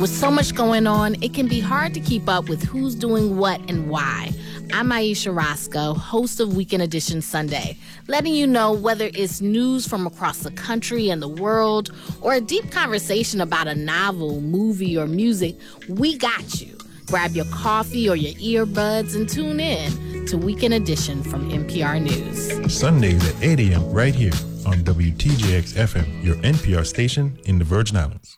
[0.00, 3.36] With so much going on, it can be hard to keep up with who's doing
[3.36, 4.30] what and why.
[4.72, 7.76] I'm Ayesha Rascoe, host of Weekend Edition Sunday,
[8.06, 11.90] letting you know whether it's news from across the country and the world
[12.20, 15.56] or a deep conversation about a novel, movie, or music,
[15.88, 16.78] we got you.
[17.08, 22.72] Grab your coffee or your earbuds and tune in to Weekend Edition from NPR News.
[22.72, 23.90] Sundays at 8 a.m.
[23.90, 24.34] right here
[24.64, 28.37] on WTJX FM, your NPR station in the Virgin Islands.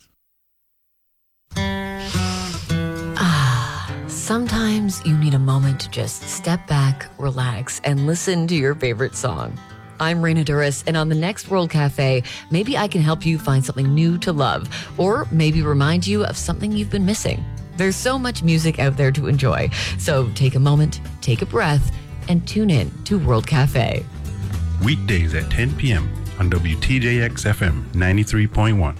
[4.21, 9.15] Sometimes you need a moment to just step back, relax, and listen to your favorite
[9.15, 9.59] song.
[9.99, 13.65] I'm Raina Douris, and on the next World Cafe, maybe I can help you find
[13.65, 14.69] something new to love,
[14.99, 17.43] or maybe remind you of something you've been missing.
[17.77, 21.91] There's so much music out there to enjoy, so take a moment, take a breath,
[22.29, 24.05] and tune in to World Cafe.
[24.83, 26.07] Weekdays at 10 p.m.
[26.37, 28.95] on WTJX FM 93.1.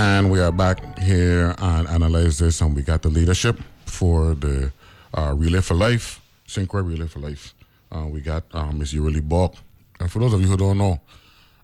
[0.00, 4.70] And we are back here and analyze this, and we got the leadership for the
[5.12, 6.68] uh, Relay for Life, St.
[6.68, 7.52] Croix Relay for Life.
[7.90, 9.54] Uh, we got um, Miss Euly Burke.
[9.98, 11.00] And for those of you who don't know,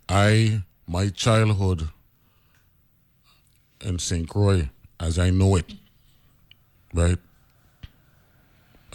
[0.08, 1.88] I, my childhood
[3.82, 4.28] in St.
[4.28, 4.68] Croix,
[4.98, 5.72] as I know it,
[6.92, 7.18] right?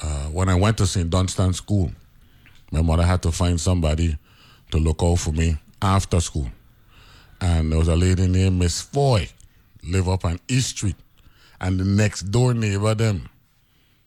[0.01, 1.09] Uh, when I went to St.
[1.09, 1.93] Dunstan School,
[2.73, 4.17] my mother had to find somebody
[4.71, 6.51] to look out for me after school
[7.41, 9.29] and there was a lady named Miss Foy,
[9.83, 10.95] live up on East Street,
[11.61, 13.29] and the next door neighbor them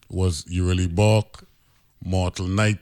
[0.09, 1.45] was Euly Burke,
[2.05, 2.79] Mortal Knight,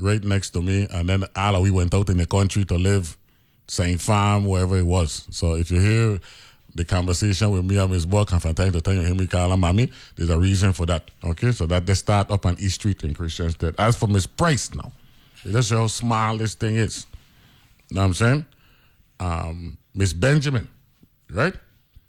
[0.00, 3.16] right next to me, and then all we went out in the country to live,
[3.68, 4.00] St.
[4.00, 5.26] Farm, wherever it was.
[5.30, 6.20] So if you hear
[6.74, 9.26] the conversation with me and Miss Burke, and from time to time you hear me
[9.26, 11.10] call her mommy, there's a reason for that.
[11.24, 13.74] Okay, so that they start up on East Street in Christiansted.
[13.78, 14.92] As for Miss Price now,
[15.42, 17.06] just how small this thing is.
[17.88, 18.46] You Know what I'm saying?
[19.20, 20.68] Um, Miss Benjamin,
[21.30, 21.54] right?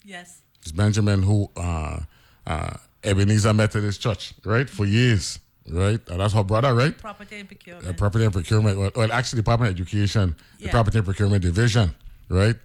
[0.03, 0.41] Yes.
[0.63, 1.99] Miss Benjamin, who uh,
[2.45, 5.39] uh, Ebenezer Methodist Church, right, for years,
[5.69, 5.99] right?
[6.09, 6.97] And that's her brother, right?
[6.97, 7.87] Property and procurement.
[7.87, 8.77] Uh, property and procurement.
[8.77, 10.71] Well, well, actually, Department of Education, the Yeah.
[10.71, 11.93] Property and Procurement Division,
[12.29, 12.55] right?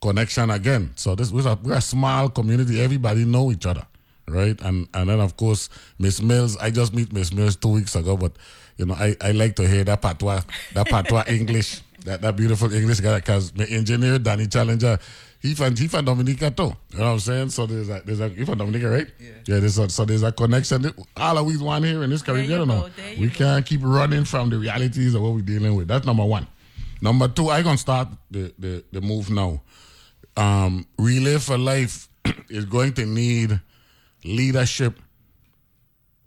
[0.00, 0.92] Connection again.
[0.94, 2.80] So this we're a, we're a small community.
[2.80, 3.84] Everybody know each other,
[4.28, 4.60] right?
[4.62, 5.68] And and then of course
[5.98, 6.56] Miss Mills.
[6.58, 8.32] I just meet Miss Mills two weeks ago, but
[8.76, 10.42] you know I, I like to hear that patois
[10.74, 14.98] that patois English that that beautiful English guy because my engineer Danny Challenger.
[15.40, 16.74] He from he from Dominica too.
[16.90, 17.50] You know what I'm saying?
[17.50, 19.06] So there's a there's a he from Dominica, right?
[19.20, 19.26] Yeah.
[19.46, 19.60] Yeah.
[19.60, 20.92] There's a, so there's a connection.
[21.16, 22.60] All of we want here in this Caribbean.
[22.60, 22.88] You know,
[23.18, 25.86] we can't keep running from the realities of what we're dealing with.
[25.86, 26.48] That's number one.
[27.00, 29.62] Number two, I gonna start the the, the move now.
[30.36, 32.08] Um, Relay for Life
[32.48, 33.60] is going to need
[34.24, 34.98] leadership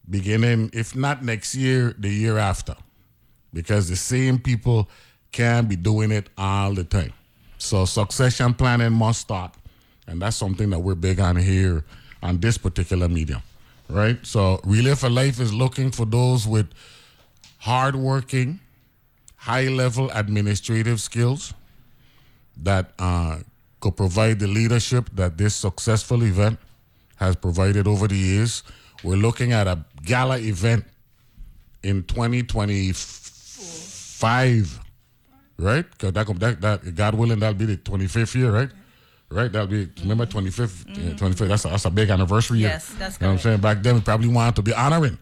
[0.10, 2.76] beginning, if not next year, the year after,
[3.54, 4.90] because the same people
[5.32, 7.14] can't be doing it all the time.
[7.58, 9.54] So succession planning must start,
[10.08, 11.84] and that's something that we're big on here
[12.24, 13.42] on this particular medium,
[13.90, 14.18] right?
[14.24, 16.68] So Relay for Life is looking for those with
[17.60, 18.60] hardworking,
[19.36, 21.54] high-level administrative skills
[22.58, 23.38] that uh,
[23.80, 26.60] could provide the leadership that this successful event
[27.18, 28.64] has provided over the years.
[29.04, 30.86] We're looking at a gala event
[31.84, 34.80] in 2025,
[35.58, 35.86] right?
[35.90, 38.70] Because that, that, that, God willing, that'll be the 25th year, right?
[39.30, 39.52] Right?
[39.52, 42.70] That'll be, remember, 25th, uh, 25th, that's a, that's a big anniversary year.
[42.70, 43.62] Yes, that's You know what I'm saying?
[43.62, 45.18] Back then, we probably wanted to be honoring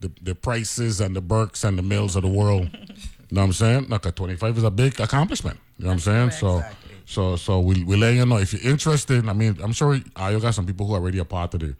[0.00, 2.70] the, the prices and the Burkes and the Mills of the world.
[2.72, 2.88] you
[3.30, 3.88] know what I'm saying?
[3.88, 5.58] Like a 25 is a big accomplishment.
[5.78, 6.30] You know what I'm saying?
[6.32, 6.62] So,
[7.04, 9.28] so, so we we let you know if you're interested.
[9.28, 11.74] I mean, I'm sure you got some people who are already a part of the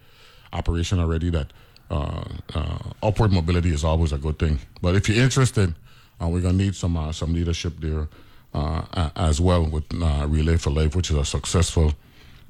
[0.53, 1.53] operation already that
[1.91, 2.25] uh,
[2.55, 4.59] uh, upward mobility is always a good thing.
[4.81, 5.75] But if you're interested,
[6.23, 8.09] uh, we're gonna need some uh, some leadership there
[8.55, 11.93] uh, as well with uh, Relay for Life, which is a successful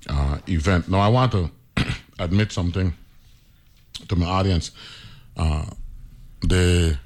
[0.08, 0.88] uh, event.
[0.88, 1.50] Now, I want to
[2.18, 2.92] admit something
[4.08, 4.72] to my audience.
[5.36, 5.66] Uh,
[6.42, 6.98] the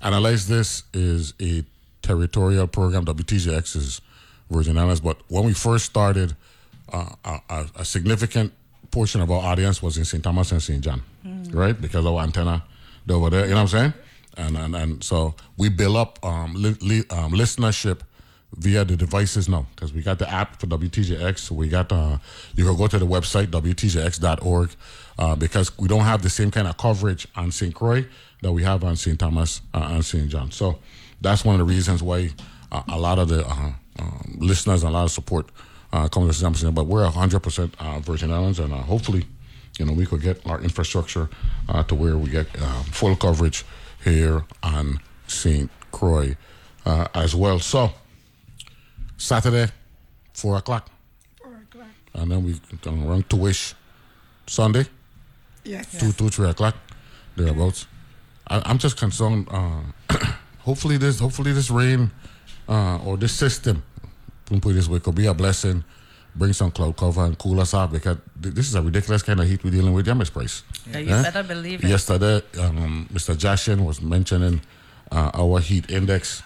[0.00, 1.64] Analyze This is a
[2.02, 3.04] territorial program.
[3.04, 4.00] WTJX is
[4.50, 5.00] Virgin Islands.
[5.00, 6.34] But when we first started,
[6.92, 8.52] uh, a, a, significant
[8.90, 10.22] portion of our audience was in St.
[10.22, 10.82] Thomas and St.
[10.82, 11.02] John,
[11.52, 11.80] right?
[11.80, 12.64] Because our antenna
[13.08, 13.92] over there, you know what I'm saying?
[14.36, 18.00] And and, and so we build up um, li- li- um, listenership
[18.56, 21.50] via the devices now because we got the app for WTJX.
[21.50, 22.18] We got uh,
[22.54, 24.70] you can go to the website WTJX.org
[25.18, 27.74] uh, because we don't have the same kind of coverage on St.
[27.74, 28.06] Croix
[28.42, 29.18] that we have on St.
[29.18, 30.28] Thomas uh, and St.
[30.28, 30.50] John.
[30.50, 30.78] So
[31.20, 32.30] that's one of the reasons why
[32.70, 35.46] uh, a lot of the uh, um, listeners and a lot of support
[35.92, 36.42] uh, to St.
[36.42, 36.62] Thomas.
[36.74, 39.26] But we're 100% uh, Virgin Islands and uh, hopefully,
[39.78, 41.30] you know, we could get our infrastructure
[41.68, 43.64] uh, to where we get um, full coverage
[44.04, 45.70] here on St.
[45.90, 46.36] Croix
[46.84, 47.58] uh, as well.
[47.58, 47.90] So
[49.16, 49.70] Saturday,
[50.34, 50.88] four o'clock.
[51.42, 51.86] Four o'clock.
[52.14, 53.74] And then we can run to wish
[54.46, 54.86] Sunday,
[55.64, 55.98] Yes.
[55.98, 56.76] two, two, three o'clock,
[57.36, 57.86] thereabouts.
[58.48, 59.48] I, I'm just concerned.
[59.50, 59.80] Uh,
[60.60, 62.10] hopefully this, hopefully this rain
[62.68, 63.82] uh, or this system,
[64.46, 65.84] put it this way, could be a blessing.
[66.34, 69.46] Bring some cloud cover and cool us off because this is a ridiculous kind of
[69.46, 70.06] heat we're dealing with.
[70.06, 70.62] Yeah, Miss Price.
[70.90, 71.88] Yeah, you better believe it.
[71.88, 73.36] Yesterday, um, Mr.
[73.36, 74.62] Jashin was mentioning
[75.10, 76.42] uh, our heat index.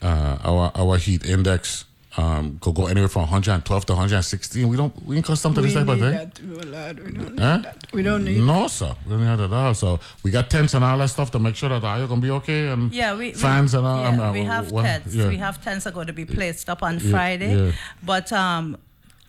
[0.00, 1.84] Uh, our our heat index
[2.16, 4.68] um, could go anywhere from 112 to 116.
[4.68, 6.12] We don't we ain't custom to we this type need of thing.
[6.12, 6.42] that,
[6.74, 7.00] Lord.
[7.06, 7.56] We don't Huh?
[7.56, 7.86] need that.
[7.92, 8.94] We don't need No, sir.
[9.06, 9.74] We don't need that at all.
[9.74, 12.30] So we got tents and all that stuff to make sure that you're gonna be
[12.30, 14.00] okay and Yeah, we, we- fans and all.
[14.02, 15.14] yeah, um, we have well, tents.
[15.14, 15.28] yeah.
[15.28, 17.66] We have tents are going to be placed up on Yeah, Friday.
[17.66, 17.72] yeah.
[18.02, 18.76] But um,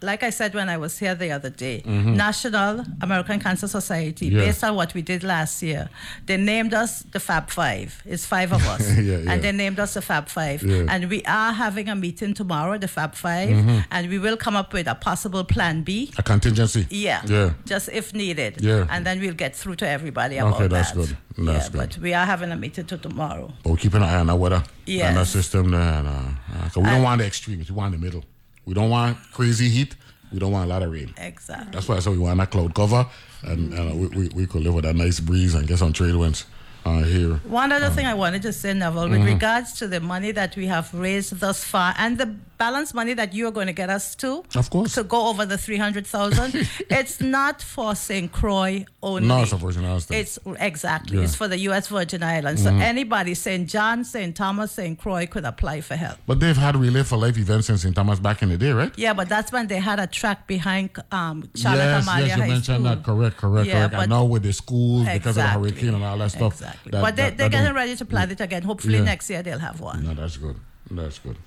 [0.10, 2.16] like I said when I was here the other day, Mhm.
[2.16, 4.39] National American Cancer Society, Yeah.
[4.45, 5.89] based on what we did last year,
[6.28, 7.89] they named us the Fab Five.
[8.06, 9.32] It's five of us, Yeah, yeah.
[9.32, 10.60] and they named us the Fab Five.
[10.64, 10.86] Yeah.
[10.91, 13.86] And we are having a meeting tomorrow, the Fab 5 Mhm.
[13.91, 16.12] and we will come up with a possible Plan B.
[16.18, 16.86] A contingency.
[16.89, 17.22] Yeah.
[17.26, 17.51] Yeah.
[17.66, 18.54] Just if needed.
[18.62, 18.86] Yeah.
[18.89, 20.95] And then we'll get through to everybody about Okay, that's that.
[20.97, 21.18] good.
[21.38, 21.89] That's yeah, good.
[21.95, 23.51] But we are having a meeting to tomorrow.
[23.64, 25.06] But we're keeping an eye on that weather Yes.
[25.08, 25.82] and that system there.
[25.82, 27.70] And, uh, uh, we don't want the extremes.
[27.70, 28.24] We want the middle.
[28.66, 29.95] We don't want crazy heat.
[30.32, 31.14] We don't want a lot of rain.
[31.18, 31.70] Exactly.
[31.72, 33.05] That's why I said we want that cloud cover,
[33.43, 35.93] and, and uh, we, we, we could live with a nice breeze and get some
[35.93, 36.45] trade winds
[36.86, 37.36] uh, here.
[37.45, 39.26] One other thing I wanted to say, Neville, with Mhm.
[39.26, 42.34] regards to the money that we have raised thus far and the
[42.66, 44.93] balance money that you are going to get us to, Of course.
[44.97, 46.68] to go over the 300,000,
[46.99, 48.32] it's not for St.
[48.32, 49.28] Croix only.
[49.28, 50.07] No, it's a Virgin Islands.
[50.22, 50.39] It's
[50.72, 51.18] exactly.
[51.18, 51.26] Yeah.
[51.26, 51.86] It's for the U.S.
[51.89, 52.64] Virgin Islands.
[52.64, 52.82] So Mhm.
[52.93, 53.68] anybody, St.
[53.68, 54.34] John, St.
[54.41, 54.95] Thomas, St.
[55.03, 56.18] Croix, could apply for help.
[56.26, 57.93] But they've had Relay for Life events in St.
[57.99, 58.93] Thomas back in the day, right?
[58.97, 62.41] Yeah, but that's when they had a track behind um, Charlotte yes, Amalie yes, you
[62.43, 62.95] High mentioned School.
[62.95, 63.03] that.
[63.03, 63.95] Correct, correct, Yeah, correct.
[64.03, 66.53] I know with the schools because of the hurricane and all that stuff.
[66.53, 66.91] Exactly.
[66.91, 68.64] that- but they, that- they're that getting ready to plan it again.
[68.64, 69.11] Hopefully Yeah.
[69.14, 69.99] next year they'll have one.
[70.05, 70.55] No, that's good.
[70.91, 71.38] That's good.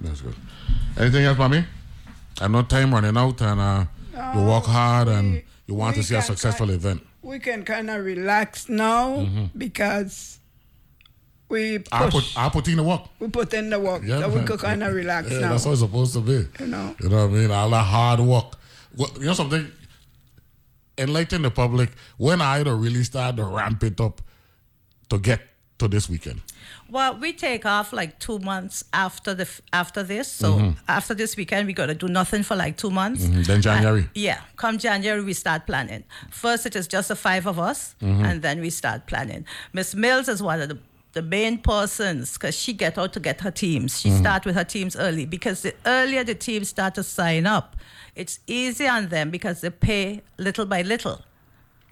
[0.00, 0.34] That's good.
[0.98, 1.64] Anything else, mommy?
[2.40, 3.84] I know time running out, and uh,
[4.34, 7.06] you work hard, and you want to see a successful try- event.
[7.22, 9.50] We can kind of relax now Mhm.
[9.56, 10.38] because
[11.48, 11.88] we push.
[11.92, 13.02] I put I put in the work.
[13.18, 15.50] we put in the work, Yeah, so we could kind of relax Yeah, now.
[15.52, 16.46] that's what it's supposed to be.
[16.60, 16.94] You know.
[17.00, 17.50] You know what I mean?
[17.50, 18.56] All that hard work.
[18.96, 19.70] Well, you know something?
[20.98, 21.90] Enlighten the public.
[22.18, 24.20] When I to really start to ramp it up
[25.08, 25.40] to get
[25.78, 26.40] to this weekend.
[26.90, 30.30] Well, we take off like two months after the after this.
[30.30, 30.76] So Mhm.
[30.86, 33.24] after this weekend, we got to do nothing for like two months.
[33.24, 33.46] Mhm.
[33.46, 34.02] Then January.
[34.02, 36.04] Uh, yeah, come January we start planning.
[36.30, 38.24] First, it is just the five of us, Mhm.
[38.24, 39.44] and then we start planning.
[39.72, 40.78] Miss Mills is one of the
[41.14, 44.00] the main persons because she get out to get her teams.
[44.00, 44.18] She Mhm.
[44.18, 47.76] start with her teams early because the earlier the teams start to sign up,
[48.16, 51.22] it's easy on them because they pay little by little.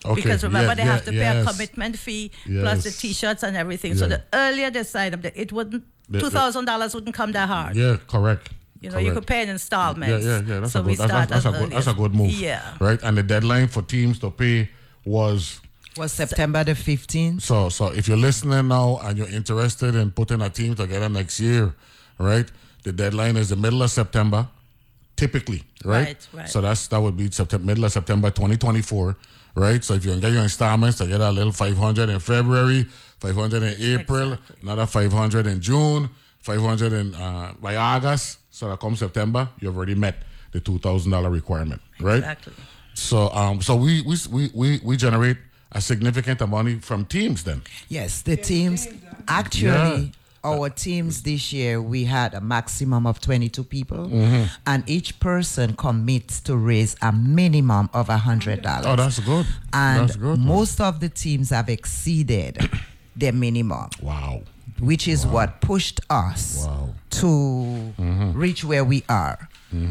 [0.04, 3.42] Okay, Because remember, yeah, they yeah, have to pay a commitment fee plus the T-shirts
[3.44, 3.94] and everything.
[3.94, 7.76] So the earlier they sign up, it wouldn't two thousand dollars wouldn't come that hard.
[7.76, 8.50] Yeah, correct.
[8.80, 10.24] You know, you could pay in installments.
[10.24, 10.60] Yeah, yeah, yeah.
[10.60, 10.98] That's so a good.
[10.98, 11.70] That's, start that's, that's a good.
[11.70, 12.30] That's a good move.
[12.32, 12.74] Yeah.
[12.80, 14.70] Right, and the deadline for teams to pay
[15.04, 15.60] was
[15.96, 17.42] Was September the 15th.
[17.42, 21.38] So, so if you're listening now and you're interested in putting a team together next
[21.38, 21.74] year,
[22.18, 22.50] right?
[22.82, 24.48] The deadline is the middle of September,
[25.16, 26.06] typically, right?
[26.06, 26.48] Right, right.
[26.48, 29.16] So that's that would be September, middle of September, 2024,
[29.54, 29.82] right?
[29.84, 32.84] So if you can get your installments, to get a little 500 in February,
[33.20, 36.08] 500 in April, another 500 in June,
[36.40, 38.38] 500 in uh, by August.
[38.50, 40.16] So that comes September, you've already met
[40.52, 42.18] the two thousand dollar requirement, right?
[42.18, 42.52] Exactly.
[42.94, 45.38] So, um, so we we we we, we generate
[45.72, 47.62] a significant amount of money from teams then.
[47.88, 48.86] Yes, the teams
[49.26, 50.04] actually Yeah.
[50.44, 54.50] Our teams this year, we had a maximum of 22 people, Mhm.
[54.66, 58.84] and each person commits to raise a minimum of $100.
[58.84, 59.46] Oh, that's good.
[59.72, 60.40] And That's good.
[60.40, 62.58] most of the teams have exceeded
[63.16, 63.88] their minimum.
[64.00, 64.42] Wow.
[64.80, 66.66] Which is what pushed us
[67.10, 67.92] to
[68.34, 69.48] reach where we are.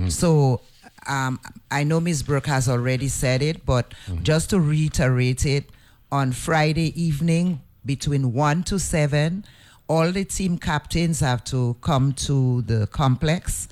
[0.10, 0.62] So
[1.08, 1.40] um,
[1.72, 2.24] I know Ms.
[2.24, 5.70] Burke has already said it, but just to reiterate it,
[6.12, 9.46] on Friday evening between 1 to 7,
[9.92, 13.68] all the team captains have to come to the complex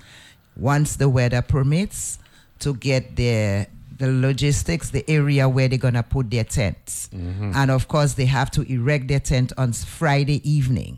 [0.58, 2.20] once the weather permits
[2.60, 3.68] to get their
[4.00, 7.10] the logistics, the area where they're gonna put their tents.
[7.14, 7.52] Mm-hmm.
[7.56, 10.98] And of course, they have to erect their tent on Friday evening,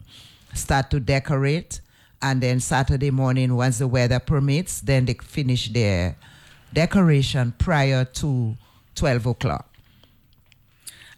[0.55, 1.81] start to decorate,
[2.23, 6.15] and then Saturday morning, once the weather permits, then they finish their
[6.73, 8.55] decoration prior to
[8.95, 9.70] 12 o'clock.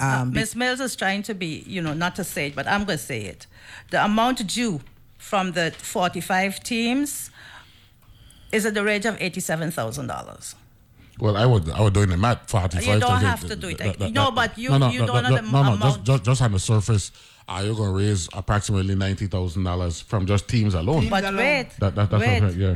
[0.04, 0.56] Um, be- Ms.
[0.56, 3.04] Mills is trying to be, you know, not to say it, but I'm going to
[3.04, 3.48] say it.
[3.92, 4.82] The amount due
[5.18, 7.32] from the 45 teams
[8.52, 10.56] is at the range of $87,000.
[11.20, 12.96] Well, I would I would doing the math forty five.
[12.96, 13.80] You don't have to do it.
[14.12, 15.82] No, but you- you don't know the no, no, amount.
[15.82, 17.12] just, just just on the surface,
[17.48, 21.10] are you gonna raise approximately ninety thousand dollars from just teams alone?
[21.10, 22.42] But wait, that, that, that's wait.
[22.42, 22.76] what, yeah.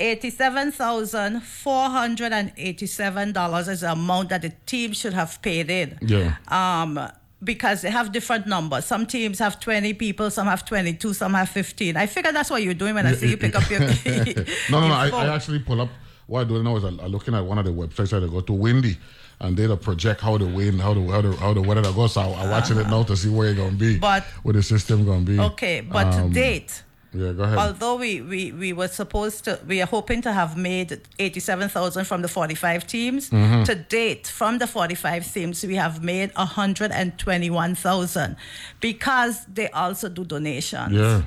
[0.00, 5.40] Eighty-seven thousand four hundred and eighty-seven dollars is the amount that the team should have
[5.42, 5.98] paid in.
[6.00, 6.36] Yeah.
[6.48, 6.98] Um,
[7.42, 8.84] because they have different numbers.
[8.86, 11.96] Some teams have twenty people, some have twenty-two, some have fifteen.
[11.96, 13.80] I figure that's what you're doing when I see you pick up your.
[14.70, 14.94] no, no, no.
[14.94, 15.90] I, I actually pull up.
[16.26, 18.40] What I do now is I'm looking at one of the websites that I go
[18.40, 18.96] to, Windy,
[19.40, 22.12] and they project how the wind, how the how the how the weather goes.
[22.12, 25.04] So I'm watching it now to see where it's gonna be, But- where the system
[25.04, 25.38] gonna be.
[25.40, 26.84] Okay, but Um, to date.
[27.12, 27.58] Yeah, go ahead.
[27.58, 32.22] Although we, we, we were supposed to, we are hoping to have made 87,000 from
[32.22, 33.30] the 45 teams.
[33.30, 33.64] Mhm.
[33.64, 38.36] To date, from the 45 teams, we have made 121,000
[38.80, 40.92] because they also do donations.
[40.92, 41.22] yeah.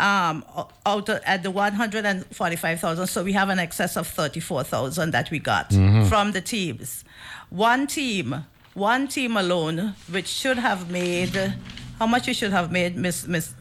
[0.00, 0.44] Um,
[0.86, 5.70] out of, at the 145,000, so we have an excess of 34,000 that we got
[5.70, 6.08] Mhm.
[6.08, 7.02] from the teams.
[7.50, 8.44] One team,
[8.74, 11.54] one team alone, which should have made,
[11.98, 13.54] how much you should have made, Miss Miss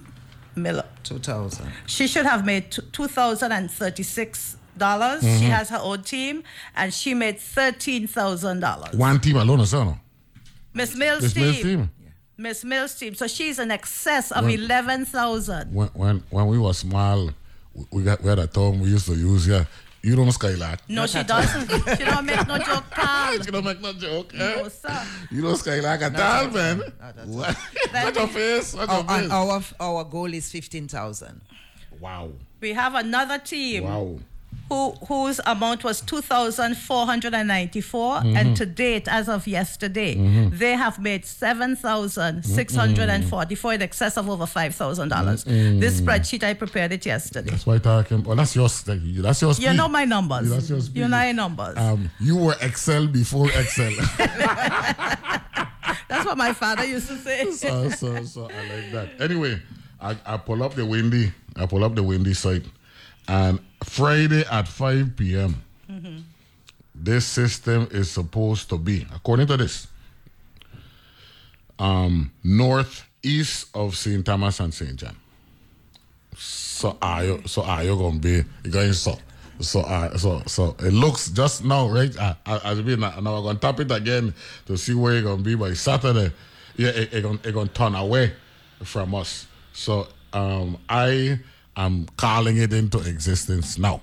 [0.57, 0.85] Miller?
[1.03, 5.21] 2000 She should have made t- two thousand and thirty-six dollars.
[5.21, 5.45] She mm-hmm.
[5.51, 6.43] has her own team,
[6.75, 8.95] and she made thirteen thousand dollars.
[8.95, 9.97] One team alone, is no?
[10.73, 11.43] Miss Mills' Miss team.
[11.43, 11.89] Mills' team.
[12.37, 13.15] Miss Mills' team.
[13.15, 15.73] So she's in excess of Well- eleven thousand.
[15.73, 17.31] When when when we were small,
[17.73, 19.47] we- we got we had a term we used to use.
[19.47, 19.65] Yeah,
[20.07, 20.79] you don't skylark.
[20.87, 21.67] No, she doesn't.
[21.97, 23.41] she don't make no joke, Carl.
[23.43, 24.33] she don't make no joke.
[24.33, 24.37] Eh?
[24.37, 25.03] No, sir.
[25.29, 26.81] You don't skylark at all, man.
[27.25, 27.57] What?
[27.91, 28.71] Shut your face.
[28.73, 29.73] Shut your Our, face.
[29.81, 31.41] our, our goal is 15,000.
[31.99, 32.31] Wow.
[32.61, 33.83] We have another team.
[33.83, 34.19] Wow.
[34.69, 38.35] Who, whose amount was 2,494 Mhm.
[38.37, 40.57] and to date as of yesterday Mhm.
[40.59, 45.79] they have made 7,644 in excess of over $5,000 Mm.
[45.79, 48.23] this spreadsheet I prepared it yesterday That's why I talking.
[48.23, 49.67] Well, that's your that's your speed.
[49.67, 50.97] you know my numbers That's your speed.
[50.97, 53.93] you know my numbers Um, you were Excel before Excel.
[56.09, 59.21] that's what my father used to say so, so, so I like that.
[59.21, 59.61] Anyway,
[60.01, 61.31] I, I pull up the windy.
[61.55, 62.65] I pull up the windy site,
[63.27, 65.61] and Friday at 5 p.m.
[65.89, 66.23] Mhm.
[66.95, 69.87] This system is supposed to be, according to this,
[71.79, 74.25] um, northeast of St.
[74.25, 74.95] Thomas and St.
[74.95, 75.15] John.
[76.35, 77.41] So are you?
[77.45, 78.43] So are you gonna be?
[78.69, 79.17] Going so?
[79.59, 82.15] So uh, so so it looks just now right.
[82.15, 84.33] Uh, uh, as we now, now we're gonna tap it again
[84.67, 86.31] to see where you're gonna be by Saturday.
[86.75, 88.33] Yeah, it, it gonna it gonna turn away
[88.83, 89.47] from us.
[89.73, 91.39] So um, I
[91.77, 94.01] am calling it into existence now.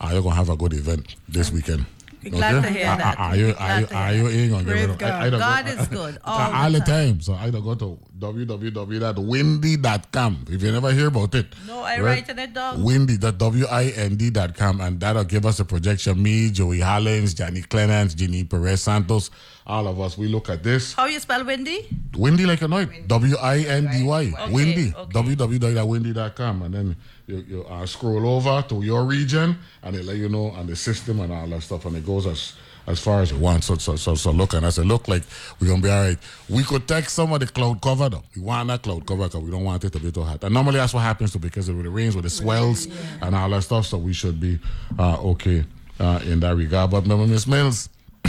[0.00, 1.86] Are you gonna have a good event this weekend?
[2.30, 3.18] Glad to hear that.
[3.18, 4.34] Are you are you are you that.
[4.34, 4.64] in on
[4.96, 5.02] God.
[5.22, 7.20] either God go- is good all all the the time.
[7.20, 11.46] So either go to www.windy.com if you never hear about it.
[11.66, 12.82] No, I writing it down.
[12.82, 16.22] Windy, the W-I-N-D dot com, and that'll give us a projection.
[16.22, 19.30] Me, Joey Hollins, Johnny Clemens, Ginny Perez Santos,
[19.66, 20.16] all of us.
[20.16, 20.94] We look at this.
[20.94, 23.06] how you spell Wendy Windy like a night.
[23.08, 24.32] W I N D Y.
[24.38, 24.94] Okay, Windy.
[24.96, 25.12] okay.
[25.12, 26.62] www.windy.com.
[26.62, 26.96] And then
[27.26, 30.76] you, you uh, scroll over to your region and it let you know and the
[30.76, 31.84] system and all that stuff.
[31.86, 32.54] And it goes as
[32.88, 33.64] as far as you want.
[33.64, 35.22] So so so, so look and I said, look like
[35.60, 36.18] we're gonna be all right.
[36.48, 38.22] We could take some of the cloud cover though.
[38.36, 40.44] We want that cloud cover because we don't want it to be too hot.
[40.44, 42.86] And normally that's what happens too because of the rains with the swells
[43.20, 43.86] and all that stuff.
[43.86, 44.60] So we should be
[44.98, 45.64] uh, okay
[45.98, 46.92] uh, in that regard.
[46.92, 47.88] But remember, Miss Mills,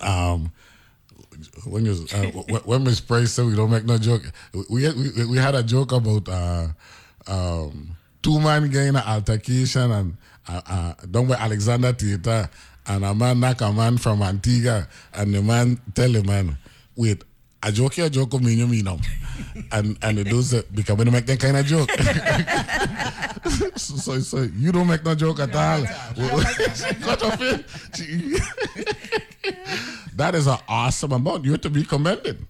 [0.00, 0.50] um,
[1.66, 4.22] when you uh, when- when Miss Price said we don't make no joke,
[4.70, 6.66] we we, we had a joke about uh,
[7.28, 10.16] um, two man getting an altercation and
[10.48, 12.48] uh, uh, done by Alexander Theatre
[12.86, 16.56] and a man knock a man from Antigua and the man tell the man,
[16.96, 17.22] wait,
[17.62, 18.98] a joke here, joke of you mean now.
[19.72, 21.90] And and dudes that because don't make that kind of joke.
[23.78, 25.82] so, so, so you don't make no joke at all.
[29.40, 30.16] It.
[30.16, 31.44] that is an awesome amount.
[31.44, 32.44] You're to be commended.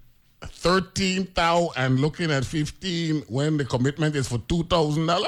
[0.58, 5.24] 13,000 and looking at 15 when the commitment is for $2,000?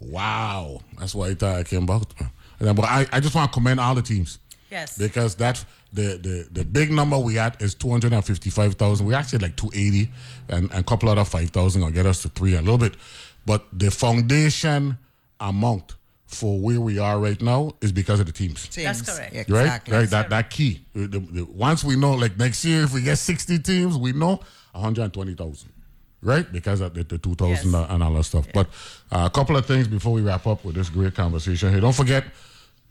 [0.00, 0.80] Wow.
[0.98, 2.12] That's what I came about.
[2.58, 4.38] But I, I just want to commend all the teams.
[4.70, 4.96] Yes.
[4.96, 9.06] Because that's the, the, the big number we had is 255,000.
[9.06, 10.10] We actually like 280
[10.48, 12.94] and, and a couple other 5,000 will get us to three a little bit.
[13.46, 14.98] But the foundation
[15.40, 15.94] amount
[16.34, 18.68] for where we are right now is because of the teams.
[18.74, 19.32] That's correct.
[19.48, 19.62] Right?
[19.62, 19.94] Exactly.
[19.96, 20.10] Right.
[20.10, 20.80] That that key.
[20.94, 24.40] The- the- once we know, like next year, if we get 60 teams, we know
[24.72, 25.70] 120,000.
[26.22, 26.50] Right?
[26.50, 27.86] Because of the, the 2,000 Yes.
[27.90, 28.46] and all that stuff.
[28.54, 28.66] But
[29.12, 31.80] uh, a couple of things before we wrap up with this great conversation here.
[31.80, 32.24] Don't forget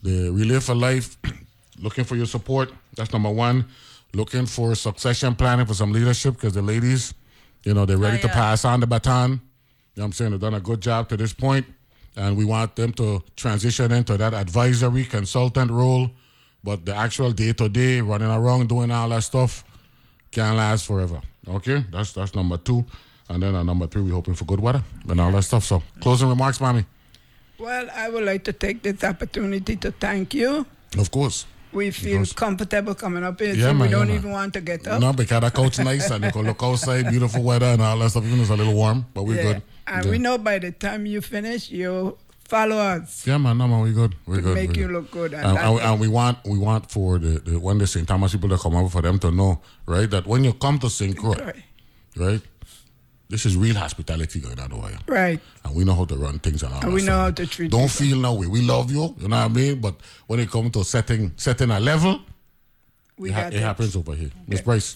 [0.03, 1.17] the Relay for Life,
[1.79, 2.71] looking for your support.
[2.95, 3.65] That's number one.
[4.13, 7.15] Looking for succession planning for some leadership because the ladies,
[7.63, 9.31] you know, they're ready Oh, to pass on the baton.
[9.31, 9.39] You know
[9.95, 10.31] what I'm saying?
[10.31, 11.65] They've done a good job to this point,
[12.15, 16.09] and we want them to transition into that advisory consultant role.
[16.63, 19.63] But the actual day to day, running around doing all that stuff,
[20.31, 21.21] can't last forever.
[21.47, 22.85] Okay, that's that's number two,
[23.29, 25.65] and then uh, number three, we're hoping for good weather and all that stuff.
[25.65, 26.85] So, closing remarks, mommy.
[27.59, 30.65] Well, I would like to take this opportunity to thank you.
[30.97, 31.45] Of course.
[31.73, 33.53] We feel Because- comfortable coming up here.
[33.55, 34.17] Yeah, man, we don't man.
[34.17, 35.01] even want to get up.
[35.01, 38.09] No, because that coach nice and you can look outside, beautiful weather and all that
[38.11, 38.23] stuff.
[38.25, 39.43] Even it's a little warm, but we're Yeah.
[39.53, 39.61] good.
[39.87, 40.11] And yeah.
[40.11, 42.17] we know by the time you finish, you
[42.47, 43.25] follow us.
[43.25, 44.15] Yeah, man, no man, we good.
[44.25, 44.55] We To good.
[44.55, 44.93] make we you good.
[44.93, 47.87] look good, and And, and, and we want we want for the, the when the
[47.87, 48.07] St.
[48.07, 50.89] Thomas people that come over for them to know, right, that when you come to
[50.89, 51.17] St.
[51.17, 51.53] Croix,
[52.15, 52.41] Right.
[53.23, 54.99] Right, this is real hospitality going on over here.
[55.07, 55.39] Right.
[55.63, 57.71] And we know how to run things and all And we know how to treat
[57.71, 58.05] Don't people.
[58.05, 58.47] feel no way.
[58.47, 59.81] We love you, you know what I mean?
[59.81, 59.95] But
[60.27, 62.19] when it comes to setting setting a level,
[63.17, 63.61] We it, ha- it it.
[63.61, 64.31] happens over here.
[64.47, 64.95] Miss Price.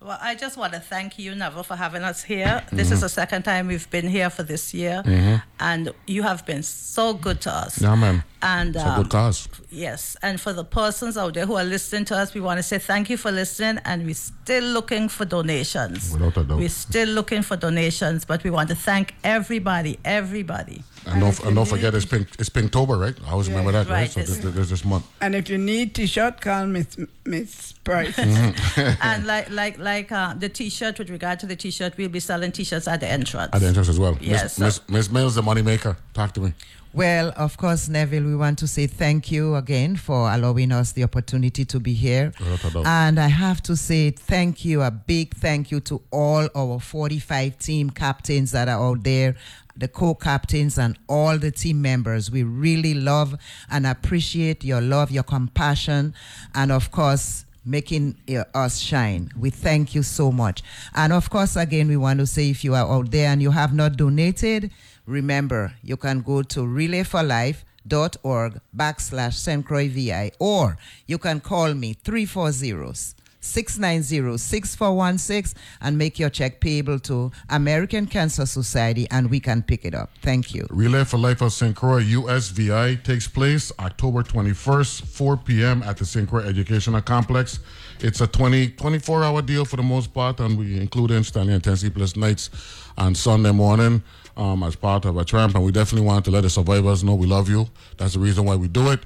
[0.00, 2.62] Well, I just want to thank you, Neville, for having us here.
[2.70, 3.00] This is mm-hmm.
[3.02, 5.36] the second time we've been here for this year, mm-hmm.
[5.60, 7.80] And you have been so good to us.
[7.80, 8.24] Yeah, man.
[8.40, 9.48] And It's a um, good cause.
[9.70, 12.62] Yes, and for the persons out there who are listening to us, we want to
[12.62, 16.12] say thank you for listening, and we're still looking for donations.
[16.12, 16.58] Without a doubt.
[16.58, 20.84] We're still looking for donations, but we want to thank everybody, everybody.
[21.06, 23.14] And don't, and don't forget it's pink it's Pinktober, right?
[23.26, 24.00] I always remember that, right?
[24.02, 25.06] Right, So it's- this, this, this month.
[25.20, 28.16] And if you need T-shirt, call Miss Miss Price.
[28.28, 29.02] Mm-hmm.
[29.02, 32.52] and like like like uh, the T-shirt, with regard to the T-shirt, we'll be selling
[32.52, 33.50] T-shirts at the entrance.
[33.54, 34.16] At the entrance as well.
[34.20, 35.96] Yes, Miss, so- Miss, Miss Mills, the money maker.
[36.12, 36.52] Talk to me.
[36.92, 41.04] Well, of course, Neville, we want to say thank you again for allowing us the
[41.04, 42.32] opportunity to be here.
[42.38, 42.86] Without a doubt.
[42.86, 47.58] And I have to say thank you, a big thank you to all our 45
[47.58, 49.36] team captains that are out there,
[49.74, 52.30] the co captains, and all the team members.
[52.30, 53.34] We really love
[53.70, 56.14] and appreciate your love, your compassion,
[56.54, 58.16] and of course, making
[58.54, 59.30] us shine.
[59.38, 60.62] We thank you so much.
[60.94, 63.50] And of course, again, we want to say if you are out there and you
[63.50, 64.70] have not donated,
[65.08, 69.64] remember you can go to relayforlife.org backslash St.
[69.64, 76.98] Croix VI or you can call me 340 690 6416 and make your check payable
[76.98, 80.10] to American Cancer Society and we can pick it up.
[80.22, 80.66] Thank you.
[80.70, 81.74] Relay for Life of St.
[81.74, 85.82] Croix USVI takes place October 21st, 4 p.m.
[85.84, 86.28] at the St.
[86.28, 87.60] Croix Educational Complex.
[88.00, 91.54] It's a 20, 24 hour deal for the most part, and we include in Stanley
[91.54, 92.50] and Ten Sleepless Knights
[92.96, 94.02] on Sunday morning
[94.38, 95.54] um, as part of a tramp.
[95.54, 97.66] And we definitely want to let the survivors know we love you.
[97.98, 99.00] That's the reason why we do it.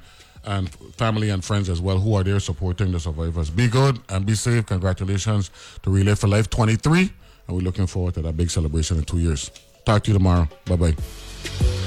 [0.45, 3.49] And family and friends as well who are there supporting the survivors.
[3.49, 4.65] Be good and be safe.
[4.67, 5.49] Congratulations
[5.81, 7.01] to Relay for Life 23.
[7.47, 9.51] And we're looking forward to that big celebration in two years.
[9.85, 10.47] Talk to you tomorrow.
[10.65, 11.82] Bye bye.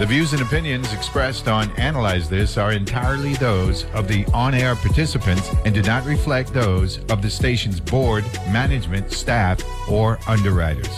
[0.00, 4.74] The views and opinions expressed on Analyze This are entirely those of the on air
[4.74, 10.88] participants and do not reflect those of the station's board, management, staff, or underwriters.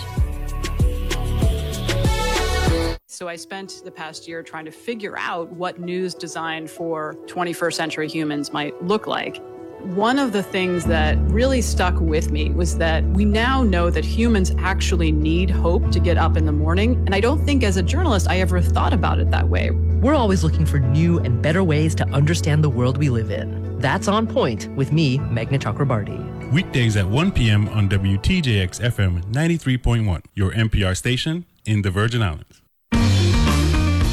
[3.09, 7.75] So I spent the past year trying to figure out what news designed for 21st
[7.75, 9.43] century humans might look like.
[9.83, 14.05] One of the things that really stuck with me was that we now know that
[14.05, 16.95] humans actually need hope to get up in the morning.
[17.05, 19.73] And I don't think as a journalist I ever thought about it that way.
[19.73, 23.81] We're always looking for new and better ways to understand the world we live in.
[23.81, 26.53] That's On Point with me, Meghna Chakrabarti.
[26.53, 27.69] Weekdays at 1 p.m.
[27.71, 32.62] on WTJX FM 93.1, your NPR station in the Virgin Islands.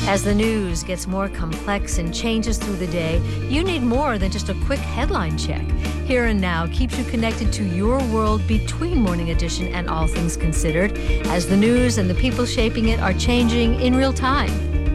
[0.10, 4.32] As the news gets more complex and changes through the day, you need more than
[4.32, 5.62] just a quick headline check.
[6.08, 10.36] Here and Now keeps you connected to your world between Morning Edition and All Things
[10.36, 10.98] Considered,
[11.28, 14.50] as the news and the people shaping it are changing in real time.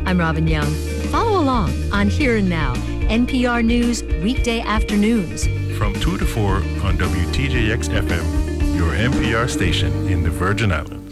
[0.04, 0.74] I'm Robin Young.
[1.12, 2.74] Follow along on Here and Now,
[3.06, 5.46] NPR News weekday afternoons
[5.78, 11.03] from 2 to 4 on WTJX FM, your NPR station in the Virgin Islands.